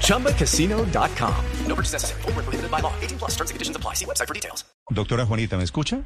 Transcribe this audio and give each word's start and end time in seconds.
ChumbaCasino.com. 0.00 1.34
No 1.68 1.74
purchase 1.74 1.92
necessary. 1.94 2.22
Full 2.22 2.32
prohibited 2.32 2.70
by 2.70 2.80
law. 2.80 2.92
18 3.02 3.18
plus 3.18 3.32
terms 3.36 3.50
and 3.50 3.56
conditions 3.56 3.76
apply. 3.76 3.94
See 3.94 4.06
website 4.06 4.28
for 4.28 4.34
details. 4.34 4.64
Doctora 4.90 5.26
Juanita, 5.26 5.56
¿me 5.56 5.64
escucha? 5.64 6.02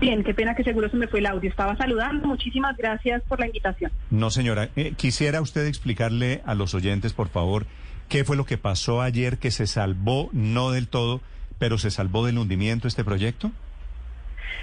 Bien, 0.00 0.24
qué 0.24 0.32
pena 0.32 0.54
que 0.54 0.64
seguro 0.64 0.88
se 0.88 0.96
me 0.96 1.06
fue 1.08 1.18
el 1.20 1.26
audio. 1.26 1.50
Estaba 1.50 1.76
saludando. 1.76 2.26
Muchísimas 2.26 2.76
gracias 2.76 3.22
por 3.28 3.38
la 3.38 3.46
invitación. 3.46 3.92
No, 4.10 4.30
señora. 4.30 4.70
Eh, 4.74 4.94
quisiera 4.96 5.42
usted 5.42 5.66
explicarle 5.66 6.40
a 6.46 6.54
los 6.54 6.74
oyentes, 6.74 7.12
por 7.12 7.28
favor, 7.28 7.66
qué 8.08 8.24
fue 8.24 8.36
lo 8.36 8.46
que 8.46 8.56
pasó 8.56 9.02
ayer 9.02 9.38
que 9.38 9.50
se 9.50 9.66
salvó, 9.66 10.30
no 10.32 10.70
del 10.70 10.88
todo, 10.88 11.20
pero 11.58 11.76
se 11.76 11.90
salvó 11.90 12.24
del 12.24 12.38
hundimiento 12.38 12.88
este 12.88 13.04
proyecto. 13.04 13.52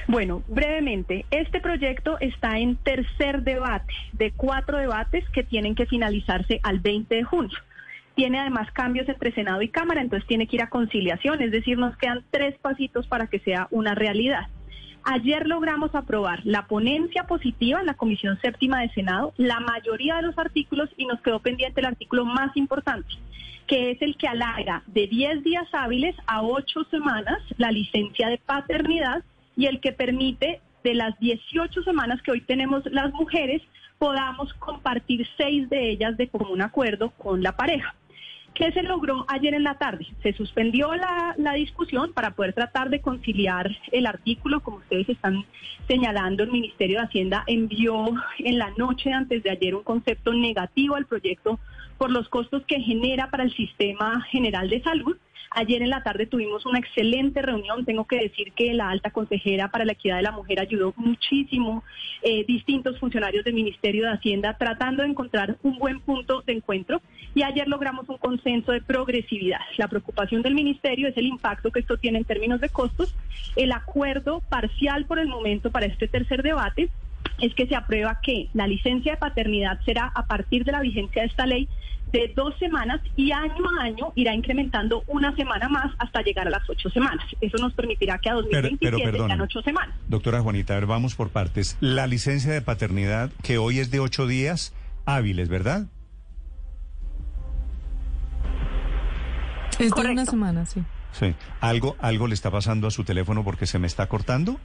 Bueno, 0.07 0.43
brevemente, 0.47 1.25
este 1.31 1.59
proyecto 1.59 2.17
está 2.19 2.59
en 2.59 2.77
tercer 2.77 3.43
debate 3.43 3.93
de 4.13 4.31
cuatro 4.31 4.77
debates 4.77 5.27
que 5.29 5.43
tienen 5.43 5.75
que 5.75 5.85
finalizarse 5.85 6.59
al 6.63 6.79
20 6.79 7.13
de 7.13 7.23
junio. 7.23 7.57
Tiene 8.15 8.39
además 8.39 8.71
cambios 8.71 9.07
entre 9.09 9.31
Senado 9.31 9.61
y 9.61 9.69
Cámara, 9.69 10.01
entonces 10.01 10.27
tiene 10.27 10.47
que 10.47 10.55
ir 10.55 10.63
a 10.63 10.69
conciliación, 10.69 11.41
es 11.41 11.51
decir, 11.51 11.77
nos 11.77 11.95
quedan 11.97 12.23
tres 12.31 12.57
pasitos 12.57 13.05
para 13.07 13.27
que 13.27 13.39
sea 13.39 13.67
una 13.69 13.93
realidad. 13.95 14.47
Ayer 15.03 15.47
logramos 15.47 15.93
aprobar 15.95 16.41
la 16.43 16.67
ponencia 16.67 17.23
positiva 17.23 17.79
en 17.79 17.85
la 17.85 17.93
Comisión 17.93 18.39
Séptima 18.41 18.81
de 18.81 18.89
Senado, 18.89 19.33
la 19.37 19.59
mayoría 19.59 20.17
de 20.17 20.23
los 20.23 20.37
artículos 20.37 20.89
y 20.97 21.05
nos 21.05 21.21
quedó 21.21 21.39
pendiente 21.39 21.79
el 21.79 21.85
artículo 21.85 22.25
más 22.25 22.57
importante, 22.57 23.07
que 23.67 23.91
es 23.91 24.01
el 24.01 24.17
que 24.17 24.27
alarga 24.27 24.83
de 24.87 25.07
10 25.07 25.43
días 25.43 25.67
hábiles 25.71 26.15
a 26.25 26.41
8 26.41 26.85
semanas 26.91 27.37
la 27.57 27.71
licencia 27.71 28.29
de 28.29 28.37
paternidad 28.37 29.23
y 29.57 29.65
el 29.65 29.81
que 29.81 29.91
permite 29.91 30.61
de 30.83 30.93
las 30.93 31.19
18 31.19 31.83
semanas 31.83 32.21
que 32.21 32.31
hoy 32.31 32.41
tenemos 32.41 32.85
las 32.85 33.11
mujeres, 33.13 33.61
podamos 33.97 34.53
compartir 34.53 35.27
seis 35.35 35.67
de 35.69 35.89
ellas 35.89 36.15
de 36.15 36.29
común 36.29 36.61
acuerdo 36.61 37.09
con 37.17 37.41
la 37.41 37.57
pareja. 37.57 37.95
¿Qué 38.53 38.71
se 38.71 38.81
logró 38.81 39.25
ayer 39.27 39.53
en 39.53 39.63
la 39.63 39.75
tarde? 39.75 40.07
Se 40.23 40.33
suspendió 40.33 40.95
la, 40.95 41.35
la, 41.37 41.53
discusión 41.53 42.13
para 42.13 42.31
poder 42.31 42.53
tratar 42.53 42.89
de 42.89 43.01
conciliar 43.01 43.69
el 43.91 44.07
artículo. 44.07 44.61
Como 44.61 44.77
ustedes 44.77 45.09
están 45.09 45.45
señalando, 45.87 46.43
el 46.43 46.51
Ministerio 46.51 46.97
de 46.97 47.05
Hacienda 47.05 47.43
envió 47.45 48.05
en 48.39 48.57
la 48.57 48.71
noche 48.77 49.11
antes 49.11 49.43
de 49.43 49.51
ayer 49.51 49.75
un 49.75 49.83
concepto 49.83 50.33
negativo 50.33 50.95
al 50.95 51.05
proyecto 51.05 51.59
por 51.97 52.11
los 52.11 52.29
costos 52.29 52.63
que 52.65 52.79
genera 52.79 53.29
para 53.29 53.43
el 53.43 53.55
sistema 53.55 54.21
general 54.31 54.69
de 54.69 54.81
salud. 54.81 55.17
Ayer 55.51 55.81
en 55.81 55.89
la 55.89 56.03
tarde 56.03 56.25
tuvimos 56.25 56.65
una 56.65 56.79
excelente 56.79 57.41
reunión. 57.41 57.85
Tengo 57.85 58.05
que 58.05 58.17
decir 58.17 58.51
que 58.51 58.73
la 58.73 58.89
alta 58.89 59.11
consejera 59.11 59.69
para 59.69 59.85
la 59.85 59.93
equidad 59.93 60.17
de 60.17 60.21
la 60.21 60.31
mujer 60.31 60.59
ayudó 60.59 60.93
muchísimo, 60.97 61.83
eh, 62.21 62.45
distintos 62.45 62.99
funcionarios 62.99 63.45
del 63.45 63.53
Ministerio 63.53 64.03
de 64.03 64.11
Hacienda, 64.11 64.57
tratando 64.57 65.03
de 65.03 65.09
encontrar 65.09 65.57
un 65.63 65.77
buen 65.77 65.99
punto 66.01 66.43
de 66.45 66.53
encuentro. 66.53 67.01
Y 67.33 67.43
ayer 67.43 67.67
logramos 67.67 68.09
un 68.09 68.17
consenso 68.17 68.71
de 68.71 68.81
progresividad. 68.81 69.61
La 69.77 69.87
preocupación 69.87 70.41
del 70.41 70.53
Ministerio 70.53 71.07
es 71.07 71.17
el 71.17 71.27
impacto 71.27 71.71
que 71.71 71.79
esto 71.79 71.97
tiene 71.97 72.19
en 72.19 72.25
términos 72.25 72.59
de 72.59 72.69
costos. 72.69 73.15
El 73.55 73.71
acuerdo 73.71 74.41
parcial 74.49 75.05
por 75.05 75.19
el 75.19 75.27
momento 75.27 75.71
para 75.71 75.85
este 75.85 76.07
tercer 76.07 76.43
debate 76.43 76.89
es 77.41 77.53
que 77.55 77.67
se 77.67 77.75
aprueba 77.75 78.19
que 78.21 78.49
la 78.53 78.67
licencia 78.67 79.13
de 79.13 79.17
paternidad 79.17 79.79
será 79.85 80.11
a 80.13 80.25
partir 80.25 80.63
de 80.63 80.71
la 80.71 80.81
vigencia 80.81 81.21
de 81.21 81.27
esta 81.27 81.45
ley 81.45 81.67
de 82.11 82.31
dos 82.35 82.57
semanas 82.57 83.01
y 83.15 83.31
año 83.31 83.63
a 83.79 83.83
año 83.83 84.13
irá 84.15 84.33
incrementando 84.33 85.03
una 85.07 85.35
semana 85.35 85.67
más 85.67 85.93
hasta 85.99 86.21
llegar 86.21 86.47
a 86.47 86.49
las 86.49 86.69
ocho 86.69 86.89
semanas. 86.89 87.25
Eso 87.41 87.57
nos 87.57 87.73
permitirá 87.73 88.17
que 88.19 88.29
a 88.29 88.33
2027 88.33 89.17
sean 89.17 89.41
ocho 89.41 89.61
semanas. 89.61 89.95
Doctora 90.07 90.41
Juanita, 90.41 90.73
a 90.73 90.79
ver, 90.79 90.85
vamos 90.85 91.15
por 91.15 91.29
partes. 91.29 91.77
La 91.81 92.07
licencia 92.07 92.53
de 92.53 92.61
paternidad 92.61 93.31
que 93.43 93.57
hoy 93.57 93.79
es 93.79 93.91
de 93.91 93.99
ocho 93.99 94.25
días 94.25 94.73
hábiles, 95.05 95.49
¿verdad? 95.49 95.87
Es 99.79 99.93
de 99.93 100.01
una 100.01 100.25
semana, 100.25 100.65
sí. 100.65 100.81
Sí. 101.11 101.35
¿Algo, 101.61 101.95
¿Algo 101.99 102.27
le 102.27 102.33
está 102.33 102.51
pasando 102.51 102.87
a 102.87 102.91
su 102.91 103.03
teléfono 103.03 103.43
porque 103.43 103.67
se 103.67 103.79
me 103.79 103.87
está 103.87 104.07
cortando? 104.07 104.59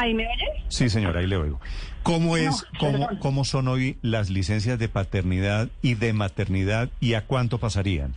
¿Ahí 0.00 0.14
me 0.14 0.26
oyes? 0.26 0.64
Sí, 0.68 0.88
señora, 0.88 1.20
ahí 1.20 1.26
le 1.26 1.36
oigo. 1.36 1.60
¿Cómo 2.02 2.38
es, 2.38 2.64
cómo, 2.78 3.06
cómo 3.18 3.44
son 3.44 3.68
hoy 3.68 3.98
las 4.00 4.30
licencias 4.30 4.78
de 4.78 4.88
paternidad 4.88 5.68
y 5.82 5.94
de 5.94 6.14
maternidad 6.14 6.88
y 7.00 7.12
a 7.14 7.26
cuánto 7.26 7.58
pasarían? 7.58 8.14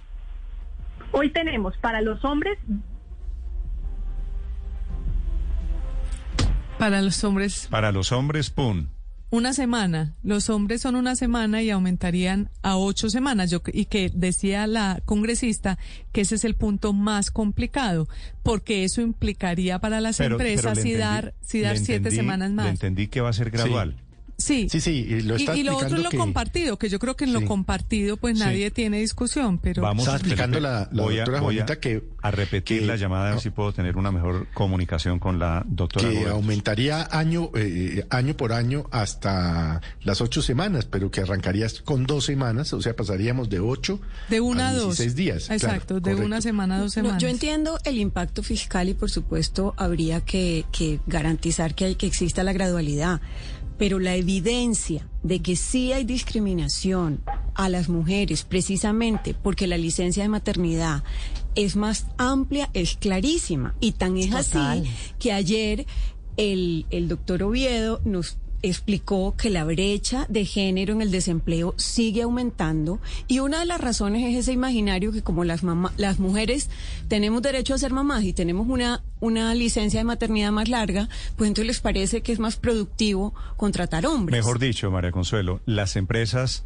Hoy 1.11 1.29
tenemos 1.29 1.75
para 1.77 1.99
los 2.01 2.23
hombres 2.23 2.57
Para 6.83 7.01
los 7.01 7.23
hombres. 7.23 7.67
Para 7.69 7.91
los 7.91 8.11
hombres, 8.11 8.49
pum. 8.49 8.87
Una 9.33 9.51
semana. 9.53 10.13
Los 10.21 10.51
hombres 10.51 10.81
son 10.81 10.95
una 10.95 11.15
semana 11.15 11.63
y 11.63 11.71
aumentarían 11.71 12.51
a 12.61 12.77
ocho 12.77 13.09
semanas. 13.09 13.49
Yo, 13.49 13.63
y 13.73 13.85
que 13.85 14.11
decía 14.13 14.67
la 14.67 15.01
congresista 15.05 15.79
que 16.11 16.21
ese 16.21 16.35
es 16.35 16.43
el 16.45 16.53
punto 16.53 16.93
más 16.93 17.31
complicado, 17.31 18.07
porque 18.43 18.83
eso 18.83 19.01
implicaría 19.01 19.79
para 19.79 20.01
las 20.01 20.17
Pero- 20.19 20.35
empresas 20.35 20.73
pero 20.73 20.83
si 20.83 20.89
entendí- 20.91 20.97
dar, 20.99 21.33
si 21.41 21.61
dar 21.61 21.79
siete 21.79 22.09
entendí- 22.09 22.15
semanas 22.15 22.49
Le 22.51 22.55
más. 22.57 22.69
entendí 22.69 23.07
que 23.07 23.21
va 23.21 23.29
a 23.29 23.33
ser 23.33 23.49
gradual. 23.49 23.95
Sí. 23.97 24.12
Sí, 24.43 24.67
sí, 24.81 25.05
y 25.09 25.21
lo 25.21 25.35
está 25.35 25.55
y, 25.55 25.61
y 25.61 25.63
lo 25.63 25.77
otro 25.77 25.97
es 25.97 26.03
lo 26.03 26.09
que- 26.09 26.17
compartido, 26.17 26.77
que 26.77 26.89
yo 26.89 26.99
creo 26.99 27.15
que 27.15 27.23
en 27.25 27.33
lo 27.33 27.39
Sí. 27.39 27.45
compartido 27.45 28.17
pues 28.17 28.37
Sí. 28.37 28.43
nadie 28.43 28.71
tiene 28.71 28.99
discusión, 28.99 29.57
pero 29.57 29.81
Vamos 29.81 30.03
Estaba 30.03 30.17
explicando 30.17 30.59
la- 30.59 30.89
la 30.91 31.03
voy 31.03 31.15
a- 31.15 31.17
doctora 31.19 31.39
voy 31.41 31.55
a- 31.59 31.63
Juanita 31.65 31.79
que- 31.79 32.03
a 32.21 32.31
repetir 32.31 32.81
que- 32.81 32.85
la 32.85 32.95
llamada 32.95 33.23
a 33.23 33.25
ver 33.27 33.35
no. 33.35 33.41
si 33.41 33.49
puedo 33.49 33.73
tener 33.73 33.97
una 33.97 34.11
mejor 34.11 34.47
comunicación 34.53 35.19
con 35.19 35.39
la 35.39 35.63
doctora. 35.67 36.09
que 36.09 36.25
aumentaría 36.27 37.07
año, 37.11 37.49
eh, 37.55 38.05
año 38.09 38.35
por 38.37 38.53
año 38.53 38.85
hasta 38.91 39.81
las 40.03 40.21
ocho 40.21 40.41
semanas, 40.41 40.85
pero 40.85 41.09
que 41.11 41.21
arrancaría 41.21 41.67
con 41.83 42.05
dos 42.05 42.25
semanas, 42.25 42.73
o 42.73 42.81
sea, 42.81 42.95
pasaríamos 42.95 43.49
de 43.49 43.59
ocho 43.59 43.99
de 44.29 44.39
una 44.41 44.67
a 44.67 44.69
a 44.69 44.73
dos. 44.73 44.97
16 44.97 45.15
días. 45.15 45.45
claro, 45.45 45.55
Exacto, 45.55 45.93
de 45.95 46.01
correcto. 46.01 46.25
una 46.25 46.41
semana 46.41 46.75
a 46.75 46.79
dos 46.79 46.85
No, 46.97 47.01
semanas. 47.03 47.21
yo 47.21 47.27
entiendo 47.29 47.77
el 47.85 47.97
impacto 47.97 48.43
fiscal 48.43 48.89
y 48.89 48.93
por 48.93 49.09
supuesto 49.09 49.73
habría 49.77 50.21
que, 50.21 50.65
que 50.71 50.99
garantizar 51.07 51.75
que, 51.75 51.85
hay, 51.85 51.95
que 51.95 52.05
exista 52.07 52.43
la 52.43 52.53
gradualidad, 52.53 53.21
pero 53.77 53.99
la 53.99 54.15
evidencia 54.15 55.07
de 55.23 55.41
que 55.41 55.55
sí 55.55 55.93
hay 55.93 56.03
discriminación 56.03 57.21
a 57.55 57.69
las 57.69 57.89
mujeres 57.89 58.43
precisamente 58.43 59.33
porque 59.33 59.67
la 59.67 59.77
licencia 59.77 60.23
de 60.23 60.29
maternidad 60.29 61.03
es 61.55 61.75
más 61.75 62.07
amplia 62.17 62.69
es 62.73 62.95
clarísima. 62.97 63.75
Y 63.79 63.93
tan 63.93 64.17
es 64.17 64.33
así 64.33 64.83
que 65.19 65.31
ayer 65.31 65.85
el, 66.37 66.85
el 66.89 67.07
doctor 67.07 67.43
Oviedo 67.43 68.01
nos 68.05 68.37
explicó 68.63 69.35
que 69.37 69.49
la 69.49 69.65
brecha 69.65 70.25
de 70.29 70.45
género 70.45 70.93
en 70.93 71.01
el 71.01 71.11
desempleo 71.11 71.75
sigue 71.77 72.23
aumentando 72.23 72.99
y 73.27 73.39
una 73.39 73.59
de 73.59 73.65
las 73.65 73.79
razones 73.79 74.23
es 74.23 74.37
ese 74.37 74.53
imaginario 74.53 75.11
que 75.11 75.21
como 75.21 75.43
las 75.43 75.63
mamá, 75.63 75.93
las 75.97 76.17
mujeres 76.17 76.69
tenemos 77.09 77.41
derecho 77.41 77.73
a 77.73 77.77
ser 77.77 77.91
mamás 77.91 78.23
y 78.23 78.33
tenemos 78.33 78.67
una 78.67 79.03
una 79.19 79.55
licencia 79.55 80.01
de 80.01 80.03
maternidad 80.03 80.51
más 80.51 80.67
larga, 80.67 81.07
pues 81.37 81.47
entonces 81.47 81.67
les 81.67 81.79
parece 81.79 82.21
que 82.21 82.33
es 82.33 82.39
más 82.39 82.57
productivo 82.57 83.33
contratar 83.55 84.05
hombres. 84.05 84.37
Mejor 84.37 84.59
dicho, 84.59 84.91
María 84.91 85.11
Consuelo, 85.11 85.61
las 85.65 85.95
empresas 85.95 86.65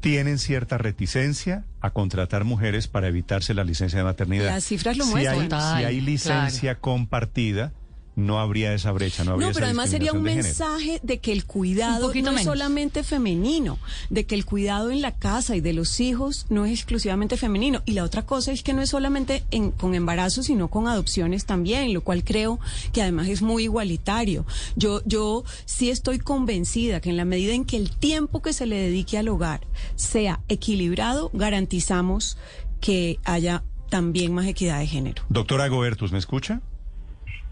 tienen 0.00 0.38
cierta 0.38 0.78
reticencia 0.78 1.64
a 1.80 1.90
contratar 1.90 2.44
mujeres 2.44 2.88
para 2.88 3.08
evitarse 3.08 3.52
la 3.52 3.64
licencia 3.64 3.98
de 3.98 4.04
maternidad. 4.04 4.46
Las 4.46 4.64
cifras 4.64 4.96
lo 4.96 5.04
si 5.04 5.10
muestran. 5.10 5.52
Hay, 5.52 5.82
si 5.82 5.84
hay 5.84 6.00
licencia 6.00 6.76
compartida, 6.76 7.72
no 8.18 8.40
habría 8.40 8.74
esa 8.74 8.90
brecha, 8.92 9.22
no 9.24 9.32
habría 9.32 9.46
No, 9.46 9.50
esa 9.52 9.54
pero 9.56 9.66
además 9.66 9.90
sería 9.90 10.12
un 10.12 10.24
de 10.24 10.34
mensaje 10.34 10.98
de 11.02 11.18
que 11.18 11.32
el 11.32 11.44
cuidado 11.46 12.12
no 12.22 12.32
es 12.32 12.44
solamente 12.44 13.04
femenino, 13.04 13.78
de 14.10 14.26
que 14.26 14.34
el 14.34 14.44
cuidado 14.44 14.90
en 14.90 15.00
la 15.02 15.12
casa 15.14 15.54
y 15.54 15.60
de 15.60 15.72
los 15.72 16.00
hijos 16.00 16.46
no 16.50 16.64
es 16.66 16.72
exclusivamente 16.72 17.36
femenino. 17.36 17.82
Y 17.86 17.92
la 17.92 18.02
otra 18.04 18.26
cosa 18.26 18.50
es 18.52 18.62
que 18.62 18.72
no 18.74 18.82
es 18.82 18.90
solamente 18.90 19.44
en- 19.52 19.70
con 19.70 19.94
embarazos, 19.94 20.46
sino 20.46 20.68
con 20.68 20.88
adopciones 20.88 21.44
también, 21.46 21.94
lo 21.94 22.02
cual 22.02 22.24
creo 22.24 22.58
que 22.92 23.02
además 23.02 23.28
es 23.28 23.40
muy 23.40 23.62
igualitario. 23.64 24.44
Yo, 24.74 25.00
yo 25.04 25.44
sí 25.64 25.88
estoy 25.90 26.18
convencida 26.18 27.00
que 27.00 27.10
en 27.10 27.16
la 27.16 27.24
medida 27.24 27.52
en 27.54 27.64
que 27.64 27.76
el 27.76 27.90
tiempo 27.90 28.42
que 28.42 28.52
se 28.52 28.66
le 28.66 28.76
dedique 28.76 29.16
al 29.16 29.28
hogar 29.28 29.60
sea 29.94 30.40
equilibrado, 30.48 31.30
garantizamos 31.34 32.36
que 32.80 33.18
haya 33.24 33.62
también 33.90 34.34
más 34.34 34.46
equidad 34.46 34.80
de 34.80 34.86
género. 34.86 35.22
Doctora 35.28 35.68
Gobertus, 35.68 36.12
¿me 36.12 36.18
escucha? 36.18 36.60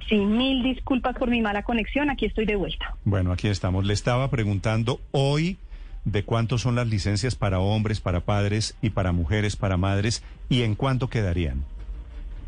Sí, 0.09 0.17
mil 0.17 0.63
disculpas 0.63 1.17
por 1.17 1.29
mi 1.29 1.41
mala 1.41 1.63
conexión. 1.63 2.11
Aquí 2.11 2.27
estoy 2.27 2.47
de 2.47 2.57
vuelta. 2.57 2.95
Bueno, 3.05 3.33
aquí 3.33 3.49
estamos. 3.49 3.85
Le 3.85 3.93
estaba 3.93 4.31
preguntando 4.31 5.01
hoy 5.11 5.59
de 6.05 6.23
cuánto 6.23 6.59
son 6.59 6.77
las 6.77 6.87
licencias 6.87 7.35
para 7.35 7.59
hombres, 7.59 8.01
para 8.01 8.21
padres 8.21 8.77
y 8.81 8.91
para 8.91 9.13
mujeres, 9.13 9.57
para 9.57 9.77
madres 9.77 10.23
y 10.49 10.63
en 10.63 10.77
cuánto 10.77 11.09
quedarían. 11.09 11.65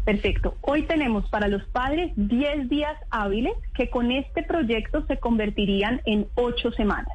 Perfecto. 0.05 0.56
Hoy 0.62 0.84
tenemos 0.84 1.28
para 1.28 1.49
los 1.49 1.64
padres 1.64 2.12
10 2.16 2.69
días 2.69 2.96
hábiles 3.10 3.52
que 3.75 3.90
con 3.90 4.11
este 4.11 4.43
proyecto 4.43 5.04
se 5.06 5.19
convertirían 5.19 6.00
en 6.06 6.26
8 6.37 6.72
semanas. 6.72 7.12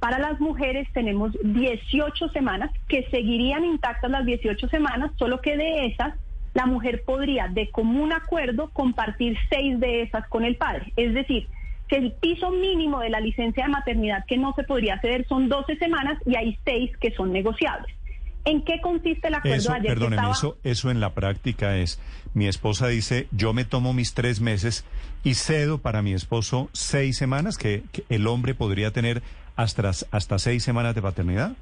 Para 0.00 0.18
las 0.18 0.40
mujeres 0.40 0.88
tenemos 0.92 1.32
18 1.44 2.30
semanas 2.30 2.72
que 2.88 3.06
seguirían 3.10 3.64
intactas 3.64 4.10
las 4.10 4.26
18 4.26 4.66
semanas, 4.68 5.12
solo 5.16 5.40
que 5.40 5.56
de 5.56 5.86
esas 5.86 6.14
la 6.54 6.66
mujer 6.66 7.02
podría 7.04 7.48
de 7.48 7.70
común 7.70 8.12
acuerdo 8.12 8.70
compartir 8.70 9.36
6 9.50 9.80
de 9.80 10.02
esas 10.02 10.28
con 10.28 10.44
el 10.44 10.56
padre. 10.56 10.92
Es 10.96 11.14
decir, 11.14 11.48
que 11.88 11.96
el 11.96 12.12
piso 12.12 12.50
mínimo 12.50 13.00
de 13.00 13.10
la 13.10 13.20
licencia 13.20 13.64
de 13.64 13.70
maternidad 13.70 14.24
que 14.26 14.38
no 14.38 14.52
se 14.54 14.64
podría 14.64 15.00
ceder 15.00 15.26
son 15.26 15.48
12 15.48 15.76
semanas 15.76 16.18
y 16.26 16.36
hay 16.36 16.58
6 16.64 16.96
que 16.98 17.10
son 17.12 17.32
negociables. 17.32 17.94
¿En 18.44 18.64
qué 18.64 18.80
consiste 18.80 19.28
el 19.28 19.34
acuerdo 19.34 19.56
eso, 19.56 19.72
ayer? 19.72 19.86
Perdóneme, 19.88 20.16
estaba... 20.16 20.32
eso, 20.32 20.58
eso 20.64 20.90
en 20.90 21.00
la 21.00 21.14
práctica 21.14 21.76
es, 21.76 22.00
mi 22.34 22.48
esposa 22.48 22.88
dice, 22.88 23.28
yo 23.30 23.52
me 23.52 23.64
tomo 23.64 23.92
mis 23.92 24.14
tres 24.14 24.40
meses 24.40 24.84
y 25.22 25.34
cedo 25.34 25.78
para 25.78 26.02
mi 26.02 26.12
esposo 26.12 26.68
seis 26.72 27.16
semanas, 27.16 27.56
que, 27.56 27.84
que 27.92 28.04
el 28.08 28.26
hombre 28.26 28.54
podría 28.54 28.90
tener 28.90 29.22
hasta, 29.54 29.90
hasta 30.10 30.38
seis 30.38 30.64
semanas 30.64 30.94
de 30.94 31.02
paternidad. 31.02 31.52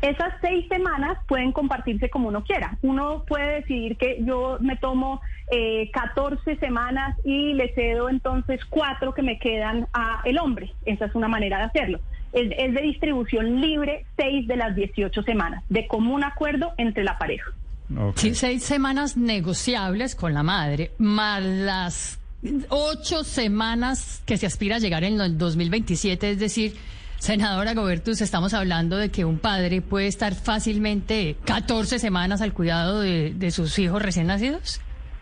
Esas 0.00 0.32
seis 0.40 0.66
semanas 0.68 1.18
pueden 1.26 1.52
compartirse 1.52 2.08
como 2.08 2.28
uno 2.28 2.44
quiera. 2.44 2.78
Uno 2.82 3.24
puede 3.26 3.60
decidir 3.60 3.96
que 3.96 4.18
yo 4.24 4.58
me 4.60 4.76
tomo 4.76 5.20
eh, 5.50 5.90
14 5.92 6.56
semanas 6.56 7.16
y 7.24 7.54
le 7.54 7.74
cedo 7.74 8.08
entonces 8.08 8.60
cuatro 8.68 9.12
que 9.12 9.22
me 9.22 9.38
quedan 9.38 9.88
a 9.92 10.22
el 10.24 10.38
hombre. 10.38 10.72
Esa 10.84 11.06
es 11.06 11.14
una 11.14 11.28
manera 11.28 11.58
de 11.58 11.64
hacerlo. 11.64 12.00
Es, 12.32 12.50
es 12.56 12.74
de 12.74 12.82
distribución 12.82 13.60
libre 13.60 14.04
seis 14.16 14.46
de 14.46 14.56
las 14.56 14.76
18 14.76 15.22
semanas, 15.22 15.64
de 15.68 15.86
común 15.88 16.22
acuerdo 16.22 16.72
entre 16.76 17.02
la 17.02 17.18
pareja. 17.18 17.50
Sí, 18.16 18.34
seis 18.34 18.64
semanas 18.64 19.16
negociables 19.16 20.14
con 20.14 20.34
la 20.34 20.42
madre, 20.42 20.90
más 20.98 21.42
las 21.42 22.18
ocho 22.68 23.24
semanas 23.24 24.22
que 24.26 24.36
se 24.36 24.46
aspira 24.46 24.76
a 24.76 24.78
llegar 24.78 25.04
en 25.04 25.20
el 25.20 25.38
2027, 25.38 26.32
es 26.32 26.38
decir, 26.38 26.76
senadora 27.18 27.74
Gobertus, 27.74 28.20
estamos 28.20 28.54
hablando 28.54 28.96
de 28.96 29.10
que 29.10 29.24
un 29.24 29.38
padre 29.38 29.82
puede 29.82 30.06
estar 30.06 30.34
fácilmente 30.34 31.36
14 31.44 31.98
semanas 31.98 32.40
al 32.40 32.52
cuidado 32.52 33.00
de, 33.00 33.32
de 33.34 33.50
sus 33.50 33.78
hijos 33.78 34.02
recién 34.02 34.26
nacidos. 34.26 34.80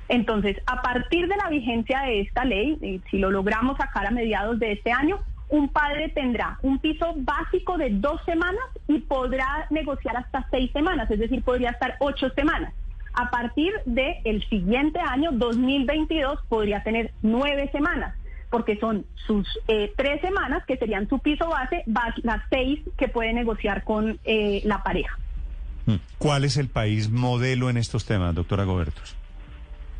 Entonces, 0.08 0.56
a 0.66 0.82
partir 0.82 1.26
de 1.26 1.37
la 1.37 1.48
vigencia 1.48 2.02
de 2.02 2.20
esta 2.20 2.44
ley, 2.44 3.00
si 3.10 3.19
lo 3.19 3.31
logramos 3.31 3.76
sacar 3.76 4.06
a 4.06 4.10
mediados 4.10 4.58
de 4.60 4.72
este 4.72 4.93
año, 4.93 5.19
un 5.48 5.69
padre 5.69 6.08
tendrá 6.10 6.58
un 6.62 6.78
piso 6.78 7.14
básico 7.16 7.76
de 7.78 7.90
dos 7.90 8.20
semanas 8.25 8.64
y 8.88 8.99
podrá 8.99 9.66
negociar 9.70 10.16
hasta 10.16 10.46
seis 10.50 10.70
semanas, 10.72 11.10
es 11.10 11.19
decir, 11.19 11.42
podría 11.42 11.70
estar 11.70 11.96
ocho 12.00 12.31
semanas. 12.31 12.72
A 13.14 13.31
partir 13.31 13.72
del 13.87 14.16
el 14.25 14.49
siguiente 14.49 15.00
año, 15.00 15.31
2022, 15.32 16.40
podría 16.49 16.82
tener 16.82 17.12
nueve 17.22 17.70
semanas, 17.72 18.14
porque 18.50 18.76
son 18.78 19.04
sus 19.26 19.46
eh, 19.69 19.93
tres 19.96 20.20
semanas, 20.20 20.64
que 20.66 20.76
serían 20.76 21.08
su 21.08 21.19
piso 21.19 21.48
base, 21.48 21.82
más 21.87 22.14
las 22.22 22.43
seis 22.50 22.81
que 22.96 23.08
puede 23.08 23.32
negociar 23.32 23.84
con 23.84 24.19
eh, 24.25 24.62
la 24.64 24.82
pareja. 24.82 25.19
¿Cuál 26.19 26.44
es 26.44 26.56
el 26.56 26.69
país 26.69 27.10
modelo 27.10 27.70
en 27.70 27.76
estos 27.76 28.06
temas, 28.06 28.34
doctora 28.34 28.64
Gobertos? 28.64 29.16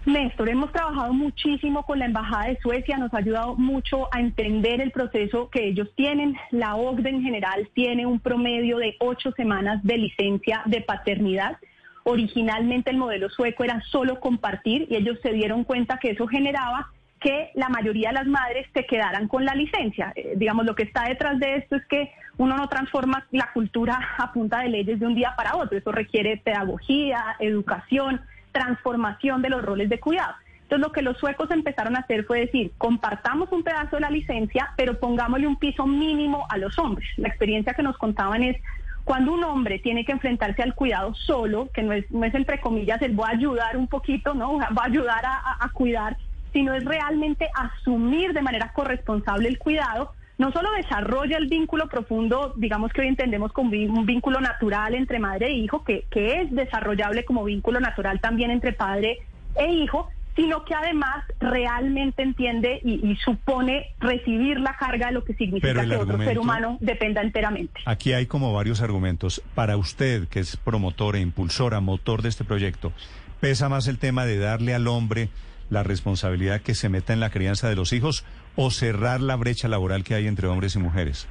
Néstor, 0.07 0.49
hemos 0.49 0.71
trabajado 0.71 1.13
muchísimo 1.13 1.83
con 1.83 1.99
la 1.99 2.05
Embajada 2.05 2.47
de 2.47 2.59
Suecia, 2.61 2.97
nos 2.97 3.13
ha 3.13 3.19
ayudado 3.19 3.57
mucho 3.57 4.09
a 4.15 4.21
entender 4.21 4.81
el 4.81 4.93
proceso 4.93 5.51
que 5.51 5.67
ellos 5.67 5.89
tienen. 5.97 6.37
La 6.53 6.77
OCDE 6.77 7.11
en 7.11 7.23
general 7.23 7.69
tiene 7.75 8.07
un 8.07 8.21
promedio 8.21 8.79
de 8.79 8.95
ocho 9.01 9.33
semanas 9.33 9.83
de 9.83 9.99
licencia 9.99 10.63
de 10.67 10.81
paternidad. 10.81 11.59
Originalmente 12.05 12.91
el 12.93 12.99
modelo 12.99 13.29
sueco 13.31 13.65
era 13.65 13.83
solo 13.91 14.21
compartir 14.21 14.87
y 14.89 14.95
ellos 14.95 15.19
se 15.25 15.33
dieron 15.33 15.65
cuenta 15.65 15.99
que 15.99 16.11
eso 16.11 16.29
generaba 16.29 16.93
que 17.21 17.51
la 17.55 17.69
mayoría 17.69 18.09
de 18.09 18.15
las 18.15 18.27
madres 18.27 18.67
se 18.75 18.87
quedaran 18.87 19.29
con 19.29 19.45
la 19.45 19.55
licencia. 19.55 20.13
Eh, 20.17 20.35
digamos, 20.37 20.67
lo 20.67 20.75
que 20.75 20.83
está 20.83 21.05
detrás 21.05 21.39
de 21.39 21.57
esto 21.57 21.77
es 21.77 21.87
que 21.87 22.13
uno 22.39 22.57
no 22.57 22.69
transforma 22.69 23.27
la 23.31 23.51
cultura 23.53 23.99
a 24.19 24.33
punta 24.33 24.61
de 24.61 24.69
leyes 24.69 25.01
de 25.01 25.07
un 25.07 25.15
día 25.15 25.35
para 25.37 25.57
otro. 25.57 25.79
Eso 25.79 25.93
requiere 25.93 26.37
pedagogía, 26.37 27.37
educación 27.39 28.21
transformación 28.57 29.43
de 29.43 29.51
los 29.51 29.63
roles 29.63 29.91
de 29.91 30.01
cuidado. 30.01 30.35
Entonces 30.63 30.87
lo 30.87 30.93
que 30.93 31.03
los 31.03 31.19
suecos 31.19 31.51
empezaron 31.51 31.95
a 31.95 32.01
hacer 32.01 32.25
fue 32.25 32.41
decir, 32.41 32.73
compartamos 32.79 33.53
un 33.53 33.63
pedazo 33.63 33.97
de 33.97 34.01
la 34.01 34.11
licencia, 34.11 34.73
pero 34.77 34.99
pongámosle 34.99 35.47
un 35.47 35.57
piso 35.57 35.87
mínimo 35.87 36.47
a 36.49 36.57
los 36.57 36.79
hombres. 36.79 37.07
La 37.19 37.29
experiencia 37.29 37.75
que 37.75 37.83
nos 37.83 37.99
contaban 37.99 38.43
es 38.43 38.57
cuando 39.05 39.33
un 39.35 39.45
hombre 39.45 39.79
tiene 39.79 40.05
que 40.05 40.13
enfrentarse 40.13 40.63
al 40.63 40.75
cuidado 40.75 41.15
solo, 41.15 41.69
que 41.73 41.83
no 41.83 41.93
es, 41.93 42.11
no 42.11 42.25
es 42.25 42.35
entre 42.35 42.61
comillas, 42.61 43.01
él 43.03 43.19
va 43.19 43.29
a 43.29 43.33
ayudar 43.33 43.77
un 43.77 43.87
poquito, 43.87 44.35
¿no? 44.35 44.59
Va 44.59 44.83
a 44.83 44.87
ayudar 44.87 45.25
a, 45.25 45.35
a, 45.35 45.67
a 45.67 45.69
cuidar, 45.69 46.17
sino 46.57 46.73
es 46.73 46.87
realmente 46.87 47.51
asumir 47.55 48.33
de 48.33 48.41
manera 48.41 48.73
corresponsable 48.73 49.47
el 49.47 49.59
cuidado, 49.59 50.13
no 50.39 50.53
solo 50.53 50.71
desarrolla 50.73 51.37
el 51.37 51.49
vínculo 51.49 51.87
profundo, 51.87 52.55
digamos 52.57 52.95
que 52.95 53.03
hoy 53.03 53.09
entendemos 53.09 53.53
como 53.53 53.73
un 53.73 54.07
vínculo 54.07 54.41
natural 54.41 54.95
entre 54.95 55.19
madre 55.19 55.49
e 55.49 55.53
hijo, 55.53 55.85
que, 55.85 56.07
que 56.11 56.41
es 56.41 56.51
desarrollable 56.51 57.27
como 57.27 57.45
vínculo 57.45 57.79
natural 57.79 58.23
también 58.23 58.51
entre 58.51 58.73
padre 58.73 59.19
e 59.55 59.71
hijo, 59.71 60.09
sino 60.35 60.65
que 60.65 60.75
además 60.75 61.27
realmente 61.41 62.23
entiende 62.23 62.81
y, 62.83 63.07
y, 63.07 63.17
supone 63.17 63.89
recibir 64.01 64.59
la 64.59 64.79
carga 64.79 65.09
de 65.09 65.13
lo 65.13 65.25
que 65.25 65.35
significa 65.35 65.87
que 65.87 65.97
otro 65.97 66.17
ser 66.17 66.39
humano 66.39 66.79
dependa 66.81 67.21
enteramente. 67.21 67.83
Aquí 67.85 68.15
hay 68.15 68.25
como 68.25 68.55
varios 68.55 68.81
argumentos. 68.81 69.43
Para 69.55 69.77
usted, 69.77 70.27
que 70.29 70.41
es 70.41 70.57
promotora, 70.57 71.19
impulsora, 71.19 71.81
motor 71.81 72.23
de 72.23 72.31
este 72.31 72.45
proyecto, 72.45 72.95
¿pesa 73.41 73.69
más 73.69 73.89
el 73.89 73.99
tema 73.99 74.25
de 74.25 74.39
darle 74.39 74.75
al 74.75 74.87
hombre 74.89 75.29
la 75.71 75.83
responsabilidad 75.83 76.61
que 76.61 76.75
se 76.75 76.89
meta 76.89 77.13
en 77.13 77.21
la 77.21 77.31
crianza 77.31 77.69
de 77.69 77.77
los 77.77 77.93
hijos 77.93 78.25
o 78.57 78.71
cerrar 78.71 79.21
la 79.21 79.37
brecha 79.37 79.69
laboral 79.69 80.05
que 80.05 80.15
hay 80.15 80.27
entre 80.27 80.47
hombres 80.47 80.77
y 80.77 80.79
mujeres? 80.79 81.29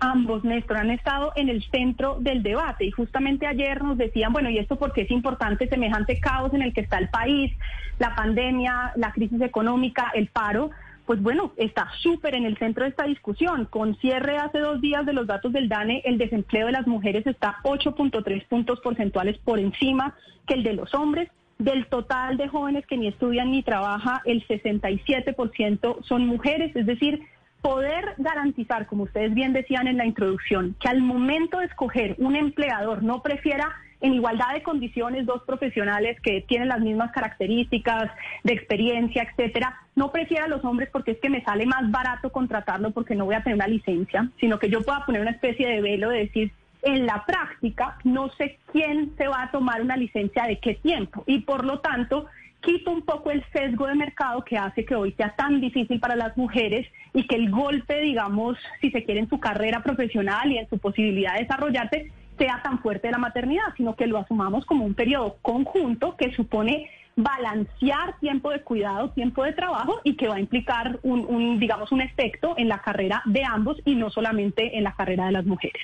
Ambos, 0.00 0.44
Néstor, 0.44 0.76
han 0.76 0.90
estado 0.90 1.32
en 1.34 1.48
el 1.48 1.64
centro 1.70 2.18
del 2.20 2.42
debate 2.42 2.84
y 2.84 2.90
justamente 2.92 3.46
ayer 3.46 3.82
nos 3.82 3.98
decían, 3.98 4.32
bueno, 4.32 4.48
¿y 4.48 4.58
esto 4.58 4.76
por 4.76 4.92
qué 4.92 5.02
es 5.02 5.10
importante 5.10 5.68
semejante 5.68 6.20
caos 6.20 6.54
en 6.54 6.62
el 6.62 6.72
que 6.72 6.82
está 6.82 6.98
el 6.98 7.08
país, 7.08 7.52
la 7.98 8.14
pandemia, 8.14 8.92
la 8.94 9.12
crisis 9.12 9.40
económica, 9.40 10.12
el 10.14 10.28
paro? 10.28 10.70
Pues 11.04 11.20
bueno, 11.20 11.52
está 11.56 11.88
súper 12.00 12.36
en 12.36 12.44
el 12.44 12.56
centro 12.58 12.84
de 12.84 12.90
esta 12.90 13.06
discusión. 13.06 13.64
Con 13.64 13.96
cierre 13.96 14.36
hace 14.36 14.60
dos 14.60 14.80
días 14.80 15.04
de 15.04 15.14
los 15.14 15.26
datos 15.26 15.52
del 15.52 15.68
DANE, 15.68 16.02
el 16.04 16.18
desempleo 16.18 16.66
de 16.66 16.72
las 16.72 16.86
mujeres 16.86 17.26
está 17.26 17.56
8.3 17.64 18.46
puntos 18.46 18.80
porcentuales 18.80 19.38
por 19.38 19.58
encima 19.58 20.14
que 20.46 20.54
el 20.54 20.62
de 20.62 20.74
los 20.74 20.94
hombres 20.94 21.28
del 21.58 21.86
total 21.86 22.36
de 22.36 22.48
jóvenes 22.48 22.86
que 22.86 22.96
ni 22.96 23.08
estudian 23.08 23.50
ni 23.50 23.62
trabajan, 23.62 24.20
el 24.24 24.46
67% 24.46 26.04
son 26.04 26.26
mujeres, 26.26 26.74
es 26.76 26.86
decir, 26.86 27.20
poder 27.60 28.14
garantizar, 28.18 28.86
como 28.86 29.04
ustedes 29.04 29.34
bien 29.34 29.52
decían 29.52 29.88
en 29.88 29.96
la 29.96 30.06
introducción, 30.06 30.76
que 30.80 30.88
al 30.88 31.02
momento 31.02 31.58
de 31.58 31.66
escoger 31.66 32.14
un 32.18 32.36
empleador 32.36 33.02
no 33.02 33.22
prefiera 33.22 33.74
en 34.00 34.14
igualdad 34.14 34.54
de 34.54 34.62
condiciones 34.62 35.26
dos 35.26 35.42
profesionales 35.42 36.20
que 36.20 36.40
tienen 36.42 36.68
las 36.68 36.80
mismas 36.80 37.10
características 37.10 38.10
de 38.44 38.52
experiencia, 38.52 39.24
etcétera, 39.24 39.76
no 39.96 40.12
prefiera 40.12 40.44
a 40.44 40.48
los 40.48 40.64
hombres 40.64 40.88
porque 40.92 41.12
es 41.12 41.18
que 41.18 41.30
me 41.30 41.42
sale 41.42 41.66
más 41.66 41.90
barato 41.90 42.30
contratarlo 42.30 42.92
porque 42.92 43.16
no 43.16 43.24
voy 43.24 43.34
a 43.34 43.42
tener 43.42 43.56
una 43.56 43.66
licencia, 43.66 44.30
sino 44.38 44.60
que 44.60 44.70
yo 44.70 44.82
pueda 44.82 45.04
poner 45.04 45.22
una 45.22 45.32
especie 45.32 45.66
de 45.66 45.80
velo 45.80 46.10
de 46.10 46.18
decir 46.18 46.52
en 46.88 47.06
la 47.06 47.24
práctica 47.26 47.98
no 48.04 48.30
sé 48.30 48.58
quién 48.72 49.14
se 49.18 49.28
va 49.28 49.42
a 49.42 49.50
tomar 49.50 49.82
una 49.82 49.96
licencia 49.96 50.44
de 50.44 50.58
qué 50.58 50.74
tiempo 50.74 51.22
y 51.26 51.40
por 51.40 51.64
lo 51.64 51.80
tanto 51.80 52.26
quita 52.60 52.90
un 52.90 53.02
poco 53.02 53.30
el 53.30 53.44
sesgo 53.52 53.86
de 53.86 53.94
mercado 53.94 54.42
que 54.42 54.56
hace 54.56 54.84
que 54.84 54.94
hoy 54.94 55.12
sea 55.12 55.34
tan 55.36 55.60
difícil 55.60 56.00
para 56.00 56.16
las 56.16 56.36
mujeres 56.36 56.86
y 57.12 57.26
que 57.26 57.36
el 57.36 57.50
golpe, 57.50 58.00
digamos, 58.00 58.56
si 58.80 58.90
se 58.90 59.04
quiere 59.04 59.20
en 59.20 59.28
su 59.28 59.38
carrera 59.38 59.82
profesional 59.82 60.50
y 60.50 60.58
en 60.58 60.68
su 60.68 60.78
posibilidad 60.78 61.34
de 61.34 61.42
desarrollarse, 61.42 62.10
sea 62.36 62.60
tan 62.62 62.80
fuerte 62.80 63.08
de 63.08 63.12
la 63.12 63.18
maternidad, 63.18 63.74
sino 63.76 63.94
que 63.94 64.06
lo 64.06 64.18
asumamos 64.18 64.64
como 64.64 64.84
un 64.84 64.94
periodo 64.94 65.36
conjunto 65.42 66.16
que 66.16 66.32
supone 66.34 66.90
balancear 67.16 68.18
tiempo 68.20 68.50
de 68.50 68.62
cuidado, 68.62 69.10
tiempo 69.10 69.44
de 69.44 69.52
trabajo 69.52 70.00
y 70.04 70.16
que 70.16 70.28
va 70.28 70.36
a 70.36 70.40
implicar 70.40 71.00
un, 71.02 71.26
un 71.26 71.58
digamos, 71.58 71.92
un 71.92 72.00
efecto 72.00 72.54
en 72.56 72.68
la 72.68 72.78
carrera 72.78 73.22
de 73.24 73.44
ambos 73.44 73.76
y 73.84 73.94
no 73.94 74.08
solamente 74.08 74.78
en 74.78 74.84
la 74.84 74.94
carrera 74.94 75.26
de 75.26 75.32
las 75.32 75.44
mujeres. 75.44 75.82